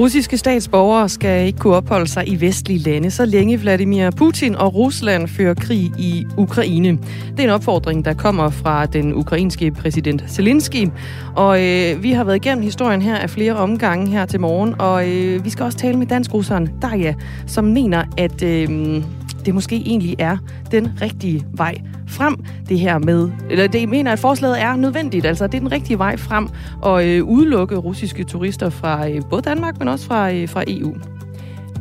[0.00, 4.74] Russiske statsborgere skal ikke kunne opholde sig i vestlige lande, så længe Vladimir Putin og
[4.74, 6.98] Rusland fører krig i Ukraine.
[7.30, 10.88] Det er en opfordring, der kommer fra den ukrainske præsident Zelensky.
[11.36, 15.08] Og øh, vi har været igennem historien her af flere omgange her til morgen, og
[15.08, 17.14] øh, vi skal også tale med dansk-russeren Daria,
[17.46, 19.02] som mener, at øh,
[19.46, 20.36] det måske egentlig er
[20.70, 21.74] den rigtige vej
[22.08, 22.36] frem,
[22.68, 25.98] det her med, eller det mener, at forslaget er nødvendigt, altså det er den rigtige
[25.98, 26.48] vej frem
[26.86, 30.94] at øh, udelukke russiske turister fra øh, både Danmark, men også fra, øh, fra EU.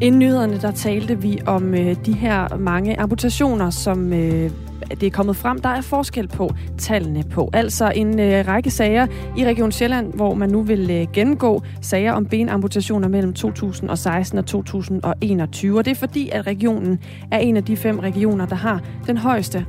[0.02, 4.52] Inden nyhederne, der talte vi om øh, de her mange amputationer, som øh,
[4.90, 7.50] det er kommet frem, der er forskel på tallene på.
[7.54, 9.08] Altså en øh, række sager
[9.38, 14.46] i Region Sjælland, hvor man nu vil øh, gennemgå sager om benamputationer mellem 2016 og
[14.46, 15.77] 2021.
[15.77, 16.99] Og det er fordi, at regionen
[17.32, 19.66] er en af de fem regioner, der har den højeste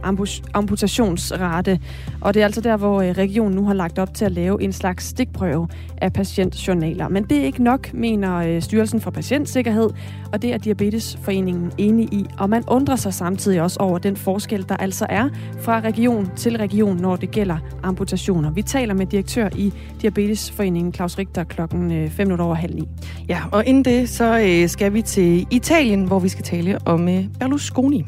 [0.55, 1.80] amputationsrate.
[2.20, 4.62] Og det er altså der, hvor øh, regionen nu har lagt op til at lave
[4.62, 7.08] en slags stikprøve af patientjournaler.
[7.08, 9.91] Men det er ikke nok, mener øh, Styrelsen for Patientsikkerhed,
[10.33, 12.27] og det er Diabetesforeningen enig i.
[12.39, 15.28] Og man undrer sig samtidig også over den forskel, der altså Altså er
[15.60, 18.50] fra region til region, når det gælder amputationer.
[18.50, 22.88] Vi taler med direktør i Diabetesforeningen, Claus Richter, klokken øh, 5 over halv ni.
[23.28, 27.08] Ja, og inden det, så øh, skal vi til Italien, hvor vi skal tale om
[27.08, 28.04] øh, Berlusconi.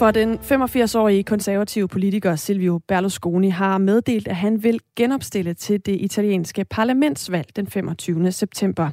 [0.00, 5.96] For den 85-årige konservative politiker Silvio Berlusconi har meddelt, at han vil genopstille til det
[6.00, 8.32] italienske parlamentsvalg den 25.
[8.32, 8.90] september.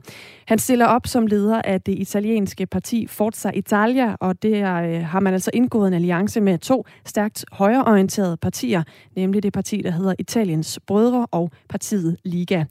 [0.47, 5.19] Han stiller op som leder af det italienske parti Forza Italia, og der øh, har
[5.19, 8.83] man altså indgået en alliance med to stærkt højreorienterede partier,
[9.15, 12.63] nemlig det parti, der hedder Italiens Brødre og partiet Liga.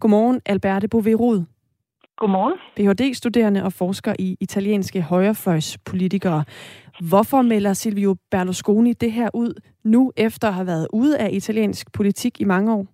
[0.00, 1.44] Godmorgen, Alberte Boverud.
[2.16, 2.54] Godmorgen.
[2.76, 6.44] Ph.D.-studerende og forsker i italienske højrefløjspolitikere.
[7.00, 11.92] Hvorfor melder Silvio Berlusconi det her ud nu, efter at have været ude af italiensk
[11.92, 12.86] politik i mange år?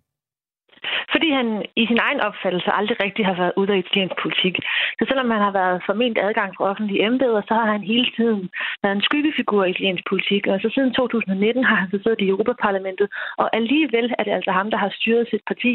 [1.12, 1.48] Fordi han
[1.82, 4.54] i sin egen opfattelse aldrig rigtig har været ude af italiensk politik.
[4.98, 8.42] Så selvom han har været forment adgang for offentlige embeder, så har han hele tiden
[8.82, 10.42] været en skyggefigur i italiensk politik.
[10.46, 13.08] Og så siden 2019 har han så siddet i Europaparlamentet,
[13.42, 15.72] og alligevel er det altså ham, der har styret sit parti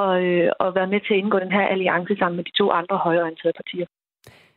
[0.00, 2.66] og, øh, og været med til at indgå den her alliance sammen med de to
[2.70, 3.86] andre højreorienterede partier.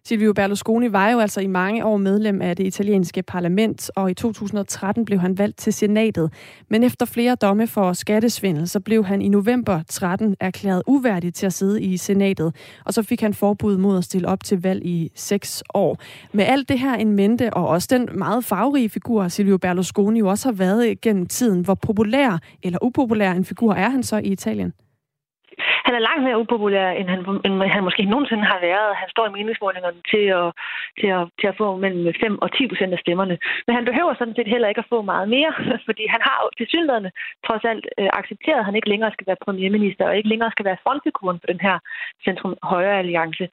[0.04, 4.14] Silvio Berlusconi var jo altså i mange år medlem af det italienske parlament, og i
[4.14, 6.34] 2013 blev han valgt til senatet.
[6.70, 11.46] Men efter flere domme for skattesvindel, så blev han i november 13 erklæret uværdig til
[11.46, 12.56] at sidde i senatet,
[12.86, 15.98] og så fik han forbud mod at stille op til valg i seks år.
[16.34, 20.28] Med alt det her en mente, og også den meget farverige figur, Silvio Berlusconi jo
[20.30, 24.28] også har været gennem tiden, hvor populær eller upopulær en figur er han så i
[24.28, 24.74] Italien?
[25.86, 29.00] Han er langt mere upopulær, end han, end han måske nogensinde har været.
[29.02, 30.48] Han står i meningsmålingerne til at,
[31.00, 33.36] til at, til at få mellem 5 og 10 procent af stemmerne.
[33.66, 35.52] Men han behøver sådan set heller ikke at få meget mere,
[35.88, 37.08] fordi han har til synligheden
[37.48, 40.66] trods alt øh, accepteret, at han ikke længere skal være premierminister, og ikke længere skal
[40.70, 41.76] være frontfiguren på den her
[42.26, 43.46] centrum-højre alliance.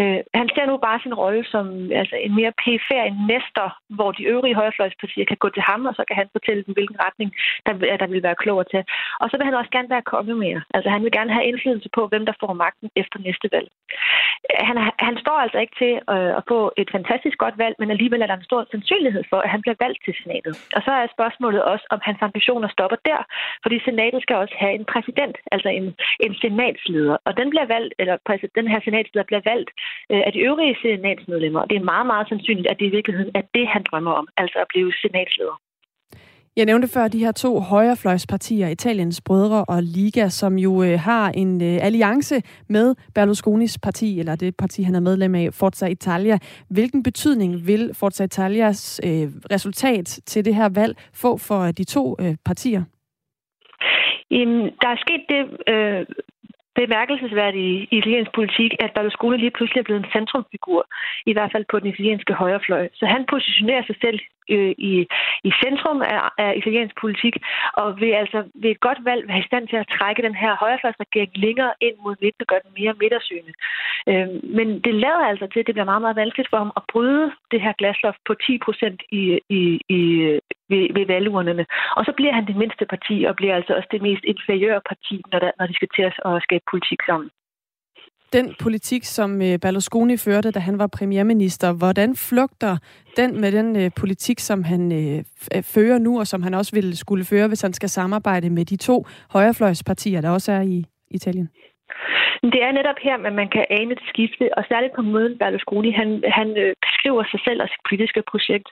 [0.00, 1.64] Øh, han ser nu bare sin rolle som
[2.00, 6.02] altså, en mere pæfær næster, hvor de øvrige højrefløjspartier kan gå til ham, og så
[6.08, 7.30] kan han fortælle dem, hvilken retning
[7.66, 8.82] der, der vil være klog til.
[9.20, 10.60] Og så vil han også gerne være konge mere.
[10.74, 13.68] Altså han vil gerne have indflydelse på, hvem der får magten efter næste valg.
[14.68, 14.76] Han,
[15.08, 18.28] han står altså ikke til øh, at få et fantastisk godt valg, men alligevel er
[18.30, 20.54] der en stor sandsynlighed for, at han bliver valgt til senatet.
[20.76, 23.20] Og så er spørgsmålet også, om hans ambitioner stopper der,
[23.62, 25.86] fordi senatet skal også have en præsident, altså en,
[26.26, 27.16] en senatsleder.
[27.26, 28.16] Og den bliver valgt, eller
[28.58, 29.70] den her senatsleder bliver valgt
[30.10, 31.60] øh, af de øvrige senatsmedlemmer.
[31.60, 34.26] Og det er meget, meget sandsynligt, at det i virkeligheden er det, han drømmer om,
[34.36, 35.56] altså at blive senatsleder.
[36.56, 41.30] Jeg nævnte før de her to højrefløjspartier, Italiens Brødre og Liga, som jo øh, har
[41.30, 46.38] en øh, alliance med Berlusconis parti, eller det parti, han er medlem af, Forza Italia.
[46.70, 51.84] Hvilken betydning vil Forza Italias øh, resultat til det her valg få for øh, de
[51.84, 52.82] to øh, partier?
[54.30, 55.42] Jamen, der er sket det
[55.72, 56.06] øh,
[56.80, 60.80] bemærkelsesværdige i italiensk politik, at Berlusconi lige pludselig er blevet en centrumfigur,
[61.30, 62.84] i hvert fald på den italienske højrefløj.
[62.98, 64.18] Så han positionerer sig selv
[64.54, 65.06] øh, i,
[65.48, 67.34] i centrum af, af italiensk politik,
[67.80, 70.56] og vil altså ved et godt valg være i stand til at trække den her
[70.62, 73.52] højrefløjsregering længere ind mod midten og gøre den mere midtersøgende.
[74.10, 76.82] Øh, men det lader altså til, at det bliver meget, meget vanskeligt for ham at
[76.92, 80.00] bryde det her glasloft på 10 procent i, i, i,
[80.70, 81.66] ved, ved valgurnerne.
[81.96, 85.16] Og så bliver han det mindste parti, og bliver altså også det mest inferiøre parti,
[85.32, 87.30] når, der, når de skal til at skabe politik sammen
[88.34, 92.76] den politik, som øh, Berlusconi førte, da han var premierminister, hvordan flugter
[93.16, 96.72] den med den øh, politik, som han øh, øh, fører nu, og som han også
[96.72, 100.84] ville skulle føre, hvis han skal samarbejde med de to højrefløjspartier, der også er i
[101.10, 101.48] Italien?
[102.52, 105.90] Det er netop her, at man kan ane et skifte, og særligt på måden Berlusconi,
[105.90, 106.08] han,
[106.38, 108.68] han øh, beskriver sig selv og sit politiske projekt,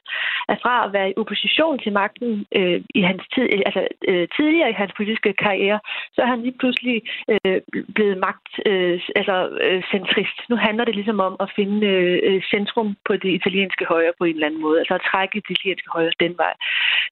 [0.49, 4.29] at fra at være i opposition til magten øh, i hans tid, øh, altså, øh,
[4.37, 5.81] tidligere i hans politiske karriere,
[6.15, 6.97] så er han lige pludselig
[7.33, 7.59] øh,
[7.95, 9.37] blevet magt, øh, altså
[9.67, 10.39] øh, centrist.
[10.51, 14.25] Nu handler det ligesom om at finde øh, øh, centrum på det italienske højre på
[14.25, 16.55] en eller anden måde, altså at trække det italienske højre den vej.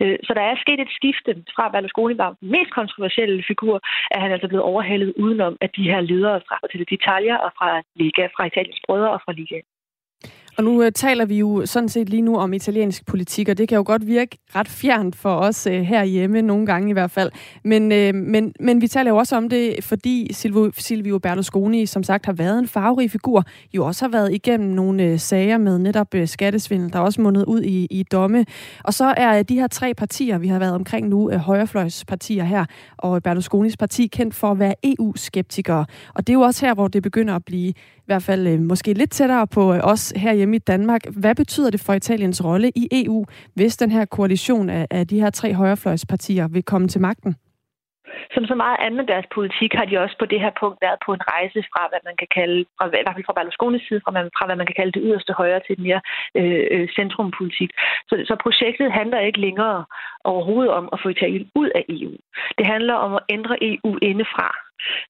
[0.03, 3.77] Øh, så der er sket et skifte fra Berlusconi var den mest kontroversielle figur,
[4.11, 7.83] at han altså blevet overhalet udenom at de her ledere fra til Italia og fra
[8.01, 9.61] Liga, fra Italiens brødre og fra Liga.
[10.61, 13.69] Og nu øh, taler vi jo sådan set lige nu om italiensk politik, og det
[13.69, 17.31] kan jo godt virke ret fjernt for os øh, herhjemme, nogle gange i hvert fald.
[17.65, 22.03] Men, øh, men, men vi taler jo også om det, fordi Silvio, Silvio Berlusconi, som
[22.03, 25.79] sagt, har været en farverig figur, jo også har været igennem nogle øh, sager med
[25.79, 28.47] netop øh, skattesvindel, der er også mundet ud i, i domme.
[28.85, 32.45] Og så er øh, de her tre partier, vi har været omkring nu, øh, højrefløjspartier
[32.45, 32.65] her,
[32.97, 35.87] og Berlusconis parti kendt for at være EU-skeptikere.
[36.15, 37.73] Og det er jo også her, hvor det begynder at blive
[38.11, 41.03] hvert fald øh, måske lidt tættere på øh, os herhjemme i Danmark.
[41.23, 43.25] Hvad betyder det for Italiens rolle i EU,
[43.55, 47.35] hvis den her koalition af, af de her tre højrefløjspartier vil komme til magten?
[48.35, 51.11] Som så meget andet deres politik har de også på det her punkt været på
[51.13, 54.13] en rejse fra, hvad man kan kalde, fra, i hvert fald fra Berlusconis side, fra,
[54.37, 56.01] fra hvad man kan kalde det yderste højre til et mere
[56.41, 57.71] øh, øh, centrumpolitik.
[58.09, 59.85] Så, så projektet handler ikke længere
[60.31, 62.15] overhovedet om at få Italien ud af EU.
[62.59, 64.49] Det handler om at ændre EU indefra.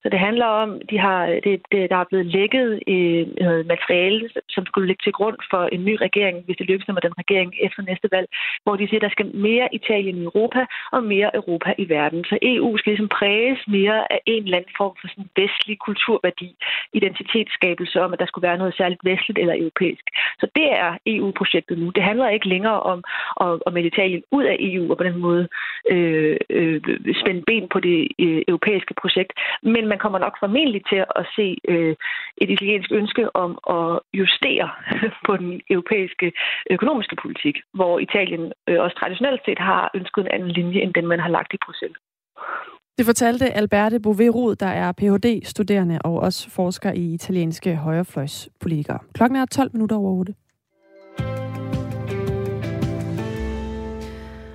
[0.02, 4.67] Så det handler om, de har, det, det, der er blevet lækket øh, materiale, som
[4.67, 7.82] skulle ligge til grund for en ny regering, hvis det lykkes med den regering efter
[7.82, 8.28] næste valg,
[8.64, 10.62] hvor de siger, at der skal mere Italien i Europa
[10.93, 12.25] og mere Europa i verden.
[12.25, 16.49] Så EU skal ligesom præges mere af en eller anden form for sådan vestlig kulturværdi,
[16.93, 20.05] identitetsskabelse om, at der skulle være noget særligt vestligt eller europæisk.
[20.40, 21.90] Så det er EU-projektet nu.
[21.90, 23.00] Det handler ikke længere om
[23.37, 25.49] om, at melde Italien ud af EU og på den måde
[25.90, 26.81] øh, øh,
[27.20, 31.46] spænde ben på det øh, europæiske projekt, men man kommer nok formentlig til at se
[31.68, 31.94] øh,
[32.42, 34.70] et italiensk ønske om at justere
[35.26, 36.32] på den europæiske
[36.70, 41.06] økonomiske politik, hvor Italien øh, også traditionelt set har ønsket en anden linje, end den
[41.06, 41.98] man har lagt i Bruxelles.
[42.98, 48.98] Det fortalte Alberte Bové der er Ph.D.-studerende og også forsker i italienske højrefløjspolitikere.
[49.14, 50.34] Klokken er 12 minutter over 8.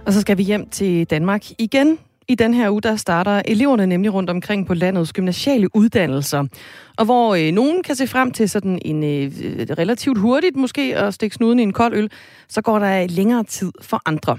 [0.05, 1.99] Og så skal vi hjem til Danmark igen.
[2.27, 6.43] I den her uge, der starter eleverne nemlig rundt omkring på landets gymnasiale uddannelser.
[6.97, 9.31] Og hvor øh, nogen kan se frem til sådan en øh,
[9.77, 12.11] relativt hurtigt måske at stikke snuden i en kold øl,
[12.49, 14.37] så går der længere tid for andre.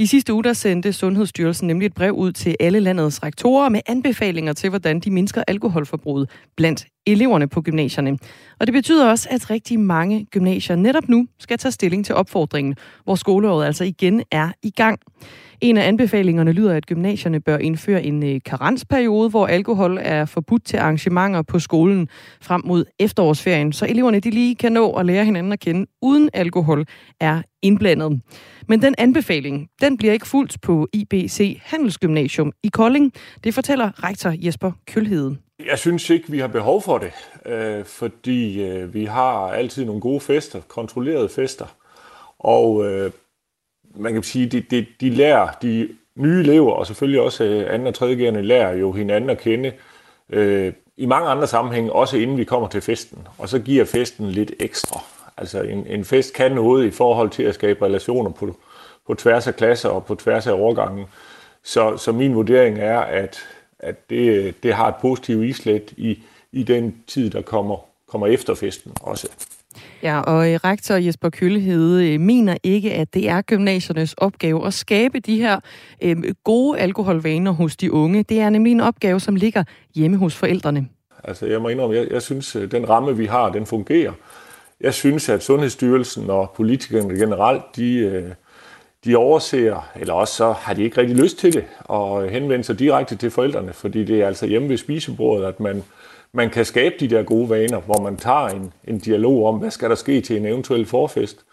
[0.00, 3.80] I sidste uge der sendte Sundhedsstyrelsen nemlig et brev ud til alle landets rektorer med
[3.86, 8.18] anbefalinger til, hvordan de mindsker alkoholforbruget blandt eleverne på gymnasierne.
[8.60, 12.76] Og det betyder også, at rigtig mange gymnasier netop nu skal tage stilling til opfordringen,
[13.04, 15.00] hvor skoleåret altså igen er i gang.
[15.60, 20.64] En af anbefalingerne lyder, at gymnasierne bør indføre en øh, karensperiode, hvor alkohol er forbudt
[20.64, 22.08] til arrangementer på skolen
[22.40, 26.30] frem mod efterårsferien, så eleverne de lige kan nå at lære hinanden at kende, uden
[26.32, 26.84] alkohol
[27.20, 28.20] er indblandet.
[28.68, 33.12] Men den anbefaling, den bliver ikke fuldt på IBC Handelsgymnasium i Kolding.
[33.44, 35.38] Det fortæller rektor Jesper Kølheden.
[35.66, 37.12] Jeg synes ikke, vi har behov for det,
[37.52, 41.66] øh, fordi øh, vi har altid nogle gode fester, kontrollerede fester.
[42.38, 43.10] Og øh,
[43.96, 47.88] man kan sige, de, de, de lærer, de nye elever, og selvfølgelig også øh, anden
[47.88, 49.72] og tredje lærer jo hinanden at kende
[50.30, 53.18] øh, i mange andre sammenhænge, også inden vi kommer til festen.
[53.38, 55.00] Og så giver festen lidt ekstra.
[55.36, 58.56] Altså en, en fest kan noget i forhold til at skabe relationer på,
[59.06, 61.06] på tværs af klasser og på tværs af overgangen.
[61.62, 63.38] Så, så min vurdering er, at,
[63.78, 66.22] at det, det har et positivt islet i,
[66.52, 69.28] i den tid, der kommer, kommer efter festen også.
[70.02, 74.74] Ja, og øh, rektor Jesper Køllehede øh, mener ikke, at det er gymnasiernes opgave at
[74.74, 75.60] skabe de her
[76.02, 78.22] øh, gode alkoholvaner hos de unge.
[78.22, 80.88] Det er nemlig en opgave, som ligger hjemme hos forældrene.
[81.24, 84.12] Altså, jeg må indrømme, jeg, jeg synes, øh, den ramme, vi har, den fungerer.
[84.80, 88.34] Jeg synes, at Sundhedsstyrelsen og politikerne generelt, de,
[89.04, 92.78] de overser, eller også så har de ikke rigtig lyst til det, og henvende sig
[92.78, 95.82] direkte til forældrene, fordi det er altså hjemme ved spisebordet, at man
[96.32, 99.70] man kan skabe de der gode vaner, hvor man tager en, en dialog om, hvad
[99.70, 101.44] skal der ske til en eventuel forfest.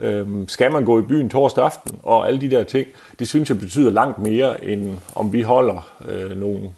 [0.00, 3.48] Øhm, skal man gå i byen torsdag aften, og alle de der ting, det synes
[3.48, 6.70] jeg betyder langt mere, end om vi holder øh, nogle,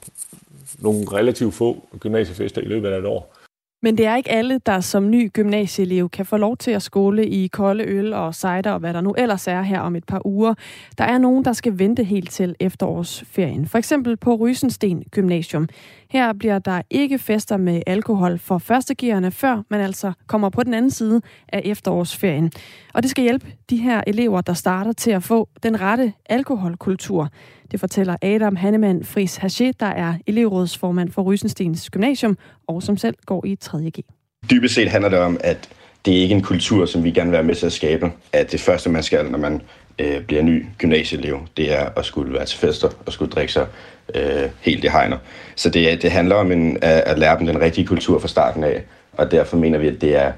[0.78, 3.34] nogle relativt få gymnasiefester i løbet af et år.
[3.82, 7.26] Men det er ikke alle, der som ny gymnasieelev kan få lov til at skole
[7.26, 10.26] i kolde øl og cider og hvad der nu ellers er her om et par
[10.26, 10.54] uger.
[10.98, 13.66] Der er nogen, der skal vente helt til efterårsferien.
[13.66, 15.68] For eksempel på Rysensten Gymnasium.
[16.10, 20.74] Her bliver der ikke fester med alkohol for førstegiverne, før man altså kommer på den
[20.74, 22.52] anden side af efterårsferien.
[22.94, 27.28] Og det skal hjælpe de her elever, der starter til at få den rette alkoholkultur.
[27.70, 32.38] Det fortæller Adam Hannemann Fris Haché, der er elevrådsformand for Rysenstens Gymnasium,
[32.68, 34.04] og som selv går i 3.G.
[34.50, 35.68] Dybest set handler det om, at
[36.04, 38.12] det er ikke en kultur, som vi gerne vil være med til at skabe.
[38.32, 39.62] At det første, man skal, når man
[39.98, 43.66] øh, bliver ny gymnasieelev, det er at skulle være til fester og skulle drikke sig
[44.14, 45.18] øh, helt i hegner.
[45.56, 48.64] Så det, det handler om en, at, at lære dem den rigtige kultur fra starten
[48.64, 48.82] af,
[49.12, 50.32] og derfor mener vi, at det er,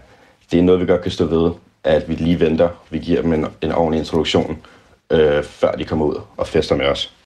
[0.51, 1.53] det er noget, vi godt kan stå ved,
[1.85, 4.59] at vi lige venter, vi giver dem en, en ordentlig introduktion,
[5.11, 7.22] øh, før de kommer ud og fester med os.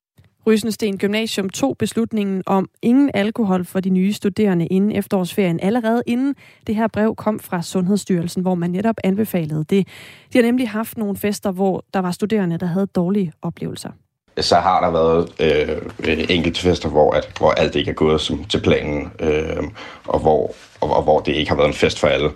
[0.49, 6.35] Rysensten Gymnasium tog beslutningen om ingen alkohol for de nye studerende inden efterårsferien, allerede inden
[6.67, 9.89] det her brev kom fra Sundhedsstyrelsen, hvor man netop anbefalede det.
[10.33, 13.91] De har nemlig haft nogle fester, hvor der var studerende, der havde dårlige oplevelser.
[14.41, 18.45] Så har der været øh, enkelte fester, hvor, at, hvor alt ikke er gået som
[18.45, 19.63] til planen, øh,
[20.07, 22.31] og, hvor, og, og hvor det ikke har været en fest for alle.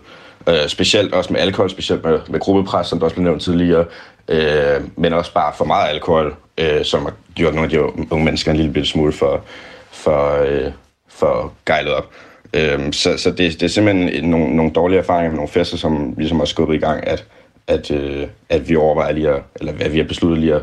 [0.48, 3.84] Øh, specielt også med alkohol, specielt med, med gruppepres, som der også blev nævnt tidligere,
[4.28, 8.24] øh, men også bare for meget alkohol, øh, som har gjort nogle af de unge
[8.24, 9.44] mennesker en lille smule for,
[9.90, 10.72] for, øh,
[11.08, 12.10] for gejlet op.
[12.54, 16.14] Øh, så så det, det er simpelthen nogle, nogle dårlige erfaringer med nogle fester, som
[16.16, 17.26] ligesom har skubbet i gang, at,
[17.66, 20.62] at, øh, at vi overvejer lige at, eller hvad vi har besluttet lige at,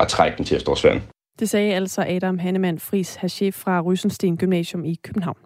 [0.00, 1.02] at trække den til efterårsferien.
[1.38, 5.36] Det sagde altså Adam Hannemann Fris, chef fra Rysensten Gymnasium i København.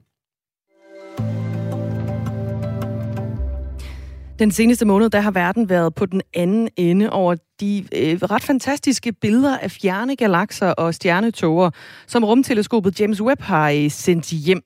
[4.41, 8.43] Den seneste måned, der har verden været på den anden ende over de øh, ret
[8.43, 11.71] fantastiske billeder af fjerne galakser og stjernetoger,
[12.07, 14.61] som rumteleskopet James Webb har øh, sendt hjem.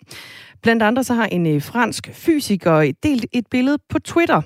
[0.63, 4.43] Blandt andre så har en øh, fransk fysiker delt et billede på Twitter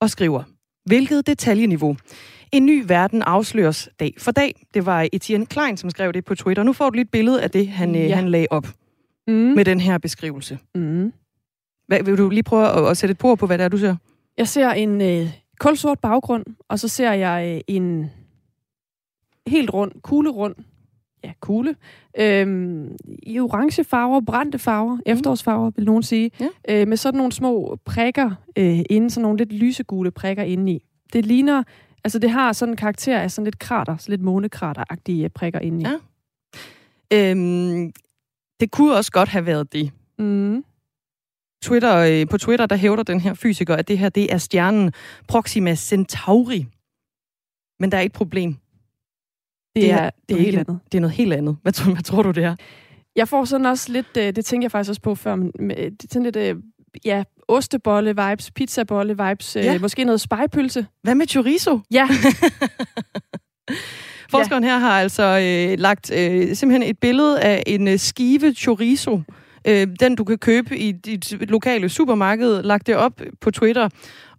[0.00, 0.42] og skriver,
[0.84, 1.96] hvilket detaljeniveau.
[2.52, 4.66] En ny verden afsløres dag for dag.
[4.74, 6.62] Det var Etienne Klein, som skrev det på Twitter.
[6.62, 8.14] Nu får du lige et billede af det, han, øh, ja.
[8.14, 8.66] han lagde op
[9.26, 9.34] mm.
[9.34, 10.58] med den her beskrivelse.
[10.74, 11.12] Mm.
[11.86, 13.78] Hvad, vil du lige prøve at, at sætte et på på, hvad det er, du
[13.78, 13.96] ser?
[14.40, 15.26] Jeg ser en øh,
[15.58, 18.10] kulsort baggrund, og så ser jeg øh, en
[19.46, 20.54] helt rund, kuglerund,
[21.24, 21.76] ja, kugle,
[22.18, 25.02] øhm, i orange farver, brændte farver, mm.
[25.06, 26.48] efterårsfarver, vil nogen sige, ja.
[26.68, 30.84] øh, med sådan nogle små prikker øh, inden, sådan nogle lidt lysegule prikker indeni.
[31.12, 31.62] Det ligner,
[32.04, 35.84] altså det har sådan en karakter af sådan lidt krater, så lidt månekrater-agtige prikker indeni.
[37.12, 37.30] Ja.
[37.30, 37.92] Øhm,
[38.60, 39.90] det kunne også godt have været det.
[40.18, 40.64] Mm.
[41.62, 44.92] Twitter, øh, på Twitter, der hævder den her fysiker, at det her det er stjernen
[45.28, 46.66] Proxima Centauri.
[47.80, 48.52] Men der er et problem.
[48.52, 50.78] Det, det er, er, det er helt andet.
[50.92, 51.56] Det er noget helt andet.
[51.62, 52.56] Hvad, tror, hvad tror du, det er?
[53.16, 56.04] Jeg får sådan også lidt, øh, det tænker jeg faktisk også på før, men det
[56.04, 56.56] er sådan lidt, øh,
[57.04, 59.78] ja, ostebolle-vibes, pizzabolle-vibes, ja.
[59.78, 60.86] måske noget spejpølse.
[61.02, 61.80] Hvad med chorizo?
[61.90, 62.08] Ja.
[64.30, 69.20] Forskeren her har altså øh, lagt øh, simpelthen et billede af en øh, skive chorizo,
[69.64, 73.88] øh, den du kan købe i dit lokale supermarked, lagt det op på Twitter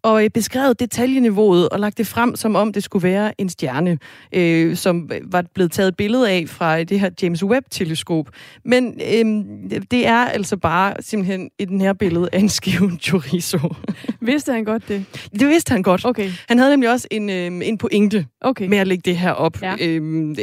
[0.04, 4.00] og øh, beskrevet detaljeniveauet og lagt det frem, som om det skulle være en stjerne,
[4.34, 8.30] øh, som var blevet taget billede af fra det her James Webb-teleskop.
[8.66, 9.46] Men øh,
[9.92, 13.60] det er altså bare simpelthen i den her billede af en skive chorizo.
[14.22, 15.06] Vidste han godt det?
[15.40, 16.06] Det vidste han godt.
[16.06, 16.32] Okay.
[16.48, 18.68] Han havde nemlig også en, øh, en pointe okay.
[18.68, 19.62] med at lægge det her op.
[19.62, 19.76] Ja.
[19.82, 20.36] Øh,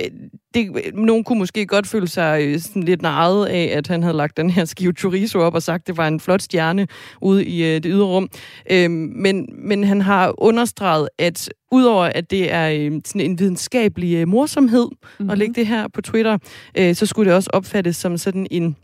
[0.55, 4.17] det, nogen kunne måske godt føle sig øh, sådan lidt narret af, at han havde
[4.17, 6.87] lagt den her skive chorizo op og sagt, at det var en flot stjerne
[7.23, 8.29] ude i øh, det ydre rum.
[8.71, 14.17] Øh, men men han har understreget, at udover at det er øh, sådan en videnskabelig
[14.17, 15.31] øh, morsomhed mm-hmm.
[15.31, 16.39] at lægge det her på Twitter,
[16.79, 18.77] øh, så skulle det også opfattes som sådan en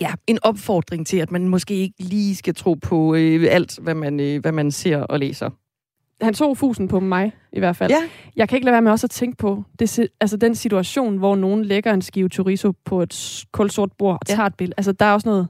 [0.00, 3.94] ja, en opfordring til, at man måske ikke lige skal tro på øh, alt, hvad
[3.94, 5.50] man, øh, hvad man ser og læser.
[6.20, 7.90] Han tog fusen på mig, i hvert fald.
[7.90, 8.02] Ja.
[8.36, 11.36] Jeg kan ikke lade være med også at tænke på det, altså den situation, hvor
[11.36, 14.46] nogen lægger en skive chorizo på et kulsort bord og tager ja.
[14.46, 14.74] et billede.
[14.76, 15.48] Altså, der er også noget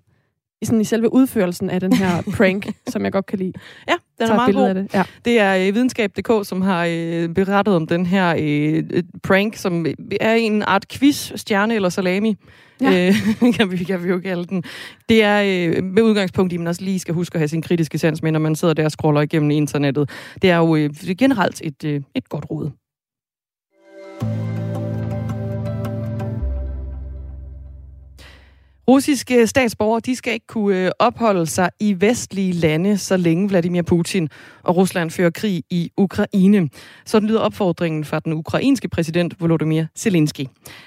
[0.64, 3.52] i, sådan, i selve udførelsen af den her prank, som jeg godt kan lide.
[3.88, 4.68] Ja, den er meget god.
[4.68, 4.94] Af det.
[4.94, 5.02] Ja.
[5.24, 9.86] det er uh, videnskab.dk, som har uh, berettet om den her uh, prank, som
[10.20, 12.36] er en art quiz, stjerne eller salami.
[12.80, 13.08] Ja.
[13.40, 14.62] Uh, kan, vi, kan vi jo kalde den.
[15.08, 15.40] Det er
[15.78, 18.22] uh, med udgangspunkt i, at man også lige skal huske at have sin kritiske sans
[18.22, 20.10] med, når man sidder der og scroller igennem internettet.
[20.42, 22.70] Det er jo uh, generelt et, uh, et godt råd.
[28.88, 33.82] Russiske statsborgere de skal ikke kunne øh, opholde sig i vestlige lande, så længe Vladimir
[33.82, 34.28] Putin
[34.64, 36.68] og Rusland fører krig i Ukraine.
[37.04, 40.44] Sådan lyder opfordringen fra den ukrainske præsident Volodymyr Zelensky.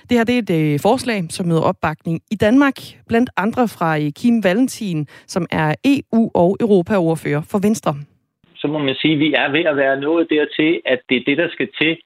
[0.10, 2.77] Det her det er et øh, forslag, som møder opbakning i Danmark,
[3.08, 7.94] blandt andre fra øh, Kim Valentin, som er EU- og Europaordfører for Venstre.
[8.56, 11.24] Så må man sige, at vi er ved at være nået dertil, at det er
[11.25, 11.98] det, der skal til,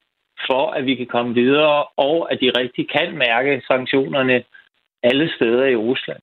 [0.48, 4.42] for at vi kan komme videre, og at de rigtig kan mærke sanktionerne
[5.02, 6.22] alle steder i Rusland.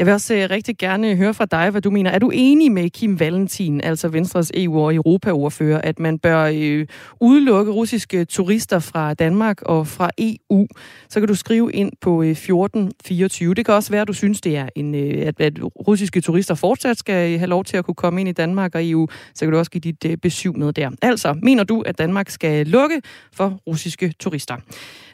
[0.00, 2.10] Jeg vil også øh, rigtig gerne høre fra dig, hvad du mener.
[2.10, 6.86] Er du enig med Kim Valentin, altså Venstres EU- og Europaordfører, at man bør øh,
[7.20, 10.66] udelukke russiske turister fra Danmark og fra EU?
[11.08, 13.54] Så kan du skrive ind på øh, 1424.
[13.54, 15.52] Det kan også være, at du synes, det er en, at, at
[15.88, 19.08] russiske turister fortsat skal have lov til at kunne komme ind i Danmark og EU.
[19.34, 20.90] Så kan du også give dit uh, besøg med der.
[21.02, 24.56] Altså, mener du, at Danmark skal lukke for russiske turister?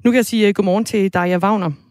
[0.05, 1.86] Nu kan jeg sige godmorgen til Daja Wagner.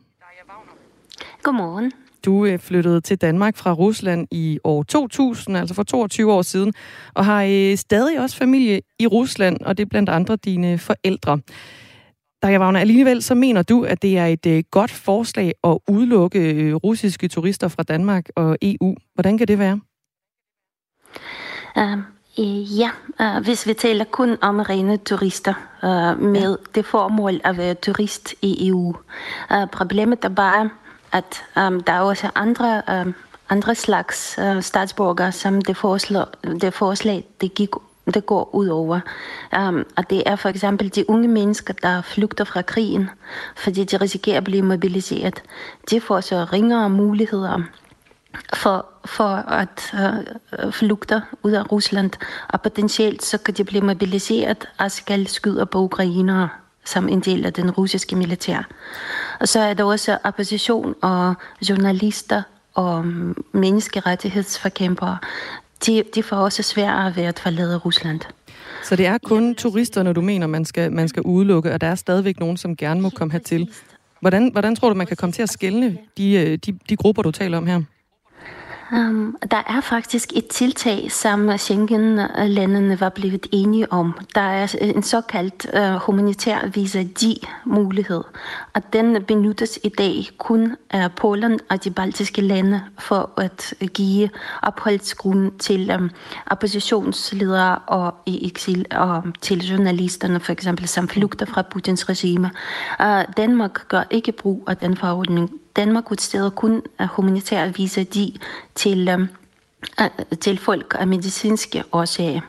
[1.45, 1.91] Godmorgen.
[2.25, 6.73] Du øh, flyttede til Danmark fra Rusland i år 2000, altså for 22 år siden,
[7.13, 11.39] og har øh, stadig også familie i Rusland, og det er blandt andre dine forældre.
[12.43, 16.73] Daja Wagner, alligevel så mener du, at det er et øh, godt forslag at udelukke
[16.73, 18.95] russiske turister fra Danmark og EU.
[19.13, 19.79] Hvordan kan det være?
[21.75, 22.03] Um,
[22.79, 22.89] ja,
[23.43, 25.53] hvis vi taler kun om rene turister
[26.15, 28.95] med det formål at være turist i EU.
[29.71, 30.69] Problemet er bare,
[31.15, 33.15] at um, der er også andre, um,
[33.49, 36.25] andre slags uh, statsborgere, som det forslag,
[36.61, 37.69] det, forslag, det, gik,
[38.13, 38.99] det går ud over.
[39.57, 43.09] Um, og det er for eksempel de unge mennesker, der flygter fra krigen,
[43.55, 45.43] fordi de risikerer at blive mobiliseret.
[45.89, 47.61] De får så ringere muligheder
[48.53, 52.11] for, for at øh, uh, flygte ud af Rusland,
[52.49, 56.49] og potentielt så kan de blive mobiliseret og skal skyde på ukrainere
[56.85, 58.67] som en del af den russiske militær.
[59.39, 61.33] Og så er der også opposition og
[61.69, 62.41] journalister
[62.73, 63.05] og
[63.51, 65.17] menneskerettighedsforkæmpere.
[65.85, 68.21] De, de får også sværere ved at forlade Rusland.
[68.83, 71.95] Så det er kun turisterne, du mener, man skal, man skal udelukke, og der er
[71.95, 73.69] stadigvæk nogen, som gerne må komme hertil.
[74.21, 77.21] Hvordan, hvordan tror du, man kan komme til at skælne de, øh, de, de grupper,
[77.21, 77.81] du taler om her?
[78.91, 84.19] Um, der er faktisk et tiltag, som Schengen-landene var blevet enige om.
[84.35, 88.23] Der er en såkaldt uh, humanitær visa D-mulighed,
[88.73, 94.29] og den benyttes i dag kun af Polen og de baltiske lande for at give
[94.61, 96.09] opholdsgrund til um,
[96.47, 102.51] oppositionsledere og i eksil og til journalisterne, for eksempel, som flugter fra Putins regime.
[102.99, 108.33] Uh, Danmark gør ikke brug af den forordning Danmark udsteder kun øh, humanitære visa de
[108.75, 109.19] til, øh,
[110.01, 112.41] øh, til folk af medicinske årsager.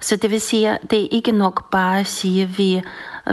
[0.00, 2.82] Så det vil sige, at det er ikke nok bare at sige, at vi,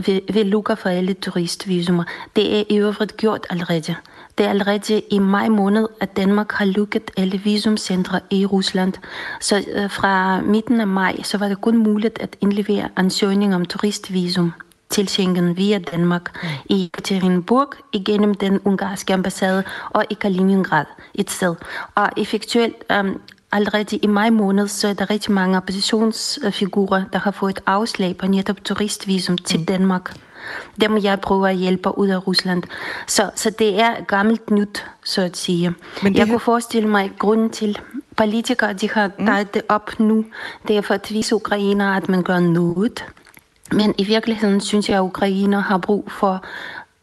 [0.06, 2.04] vi, vi lukker for alle turistvisumer.
[2.36, 3.96] Det er i øvrigt gjort allerede.
[4.38, 8.94] Det er allerede i maj måned, at Danmark har lukket alle visumcentre i Rusland.
[9.40, 14.54] Så fra midten af maj, så var det kun muligt at indlevere ansøgning om turistvisum
[14.90, 21.56] til Schengen via Danmark i Ekaterinburg igennem den ungarske ambassade og i Kaliningrad et sted.
[21.96, 23.22] Og effektuelt um,
[23.52, 28.28] allerede i maj måned, så er der rigtig mange oppositionsfigurer, der har fået afslag på
[28.28, 29.66] netop turistvisum til mm.
[29.66, 30.16] Danmark.
[30.82, 32.64] Dem jeg prøver at hjælpe ud af Rusland.
[33.08, 35.74] Så, så det er gammelt nyt, så at sige.
[36.04, 36.34] Men jeg her...
[36.34, 37.80] kunne forestille mig, grunden til,
[38.16, 39.46] politikere de har mm.
[39.54, 40.26] det op nu,
[40.68, 43.06] det er for at vise ukrainer, at man gør noget.
[43.72, 46.44] Men i virkeligheden synes jeg, at Ukraine har brug for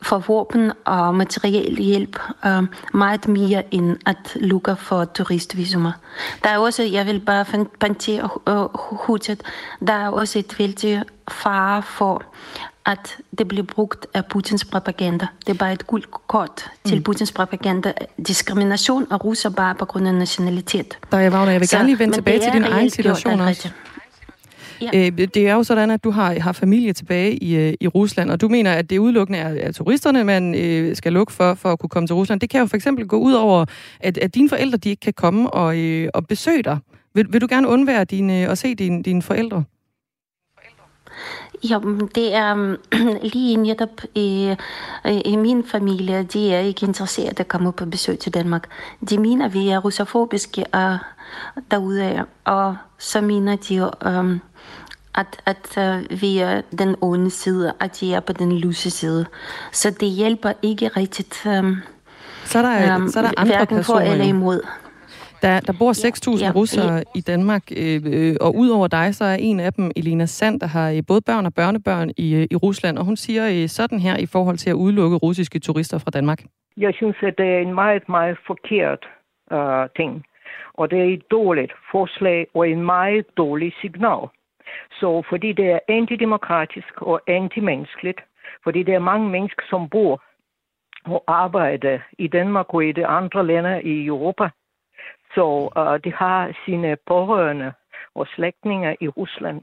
[0.02, 5.92] for våben og materiel hjælp uh, meget mere end at lukke for turistvisumer.
[6.42, 9.42] Der er også, jeg vil bare pantere uh, hurtigt,
[9.86, 12.22] der er også et vældig fare for,
[12.86, 15.26] at det bliver brugt af Putins propaganda.
[15.46, 17.02] Det er bare et guldkort til mm.
[17.02, 17.92] Putins propaganda.
[18.26, 20.98] Diskrimination af russer bare på grund af nationalitet.
[21.10, 23.70] Der er Wagner, jeg vil Så, gerne lige vende tilbage til din egen situation også.
[24.92, 25.06] Ja.
[25.06, 28.30] Øh, det er jo sådan, at du har, har familie tilbage i, øh, i Rusland,
[28.30, 31.72] og du mener, at det udelukkende er, er turisterne, man øh, skal lukke for, for
[31.72, 32.40] at kunne komme til Rusland.
[32.40, 33.64] Det kan jo for eksempel gå ud over,
[34.00, 36.78] at, at dine forældre de ikke kan komme og, øh, og besøge dig.
[37.14, 39.64] Vil, vil du gerne undvære dine, at se dine, dine forældre?
[41.70, 41.78] Ja,
[42.14, 42.76] det er
[43.34, 44.54] lige netop i,
[45.24, 48.68] i min familie, de er ikke interesseret at komme på besøg til Danmark.
[49.10, 50.98] De mener, vi er russofobiske og
[51.70, 54.40] derude, og så mener de, um,
[55.14, 59.26] at, at uh, vi er den onde side, at de er på den lyse side.
[59.72, 61.46] Så det hjælper ikke rigtigt.
[61.46, 61.76] Um,
[62.44, 63.84] så er der, um, så er der andre personer.
[63.84, 64.60] for eller imod.
[65.42, 67.02] Der, der bor 6.000 ja, ja, russere ja.
[67.14, 70.66] i Danmark, øh, øh, og udover dig, så er en af dem Elena Sand, der
[70.66, 73.98] har øh, både børn og børnebørn i, øh, i Rusland, og hun siger øh, sådan
[73.98, 76.40] her i forhold til at udelukke russiske turister fra Danmark.
[76.76, 79.02] Jeg synes, at det er en meget, meget forkert
[79.56, 80.24] uh, ting,
[80.74, 84.28] og det er et dårligt forslag og en meget dårlig signal.
[84.90, 88.20] Så fordi det er antidemokratisk og antimenneskeligt,
[88.64, 90.22] fordi der er mange mennesker, som bor
[91.04, 94.48] og arbejder i Danmark og i de andre lande i Europa,
[95.34, 97.72] så uh, de har sine pårørende
[98.14, 99.62] og slægtninge i Rusland.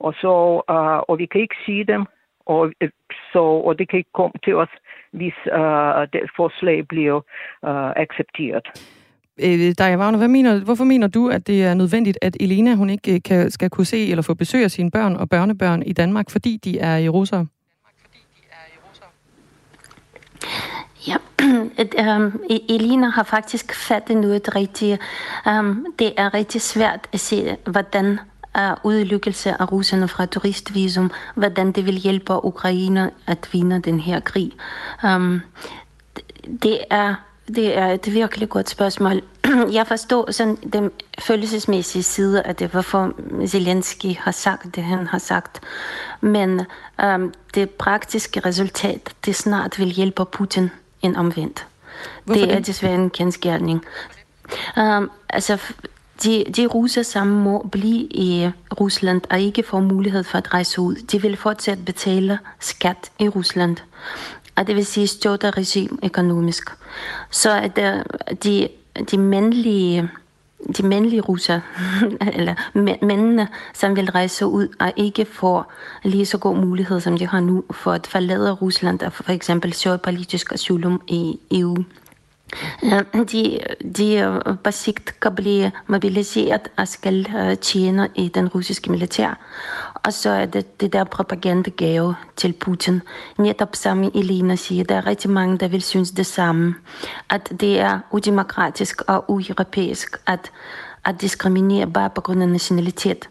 [0.00, 2.06] Og, så, uh, og vi kan ikke sige dem,
[2.46, 2.90] og, øh,
[3.32, 4.68] så, og det kan ikke komme til os,
[5.10, 7.16] hvis uh, det forslag bliver
[7.62, 8.66] uh, accepteret.
[9.38, 12.90] Øh, Daja Wagner, hvad mener, hvorfor mener du, at det er nødvendigt, at Elena hun
[12.90, 15.92] ikke øh, kan, skal kunne se eller få besøg af sine børn og børnebørn i
[15.92, 17.46] Danmark, fordi de er i russere?
[21.08, 21.62] Ja, um,
[21.98, 25.00] øhm, Elina har faktisk fattet noget rigtigt.
[25.46, 28.18] Um, det er rigtig svært at se, hvordan
[28.54, 34.20] er udelukkelse af russerne fra turistvisum, hvordan det vil hjælpe Ukraine at vinde den her
[34.20, 34.52] krig.
[35.04, 35.40] Um,
[36.62, 37.14] det er
[37.48, 39.22] det er et virkelig godt spørgsmål.
[39.72, 43.14] Jeg forstår sådan den følelsesmæssige side af det, hvorfor
[43.46, 45.60] Zelensky har sagt det, han har sagt.
[46.20, 46.60] Men
[47.04, 50.70] um, det praktiske resultat, det snart vil hjælpe Putin
[51.02, 51.66] end omvendt.
[52.24, 52.66] Hvorfor det er det?
[52.66, 53.84] desværre en kendskærning.
[54.76, 55.58] Um, altså,
[56.22, 60.80] de, de russer, som må blive i Rusland og ikke får mulighed for at rejse
[60.80, 63.76] ud, de vil fortsat betale skat i Rusland
[64.56, 66.70] og det vil sige støtte regime økonomisk.
[67.30, 67.76] Så at
[68.44, 68.68] de,
[69.10, 70.10] de mandlige
[70.76, 71.60] de mandlige russer,
[72.38, 72.54] eller
[73.04, 75.72] mændene, som vil rejse ud og ikke får
[76.04, 79.72] lige så god mulighed, som de har nu, for at forlade Rusland og for eksempel
[79.72, 81.76] søge politisk asylum i EU.
[83.32, 83.60] De,
[83.96, 87.26] de på sigt kan blive mobiliseret og skal
[87.60, 89.38] tjene i den russiske militær.
[89.94, 93.02] Og så er det det der propagandagave til Putin.
[93.38, 96.74] Netop som Elina siger, der er rigtig mange, der vil synes det samme.
[97.30, 100.50] At det er udemokratisk og ueuropæisk at,
[101.04, 103.28] at diskriminere bare på grund af nationalitet.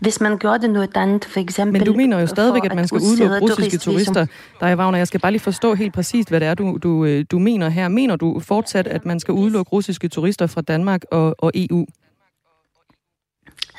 [0.00, 1.80] Hvis man gør det noget andet, for eksempel...
[1.80, 4.26] Men du mener jo stadigvæk, at man skal udelukke russiske turister.
[4.60, 7.04] Der er Wagner, jeg skal bare lige forstå helt præcist, hvad det er, du, du,
[7.04, 7.88] øh, du mener her.
[7.88, 11.86] Mener du fortsat, at man skal udelukke russiske turister fra Danmark og, og EU?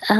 [0.09, 0.17] Uh,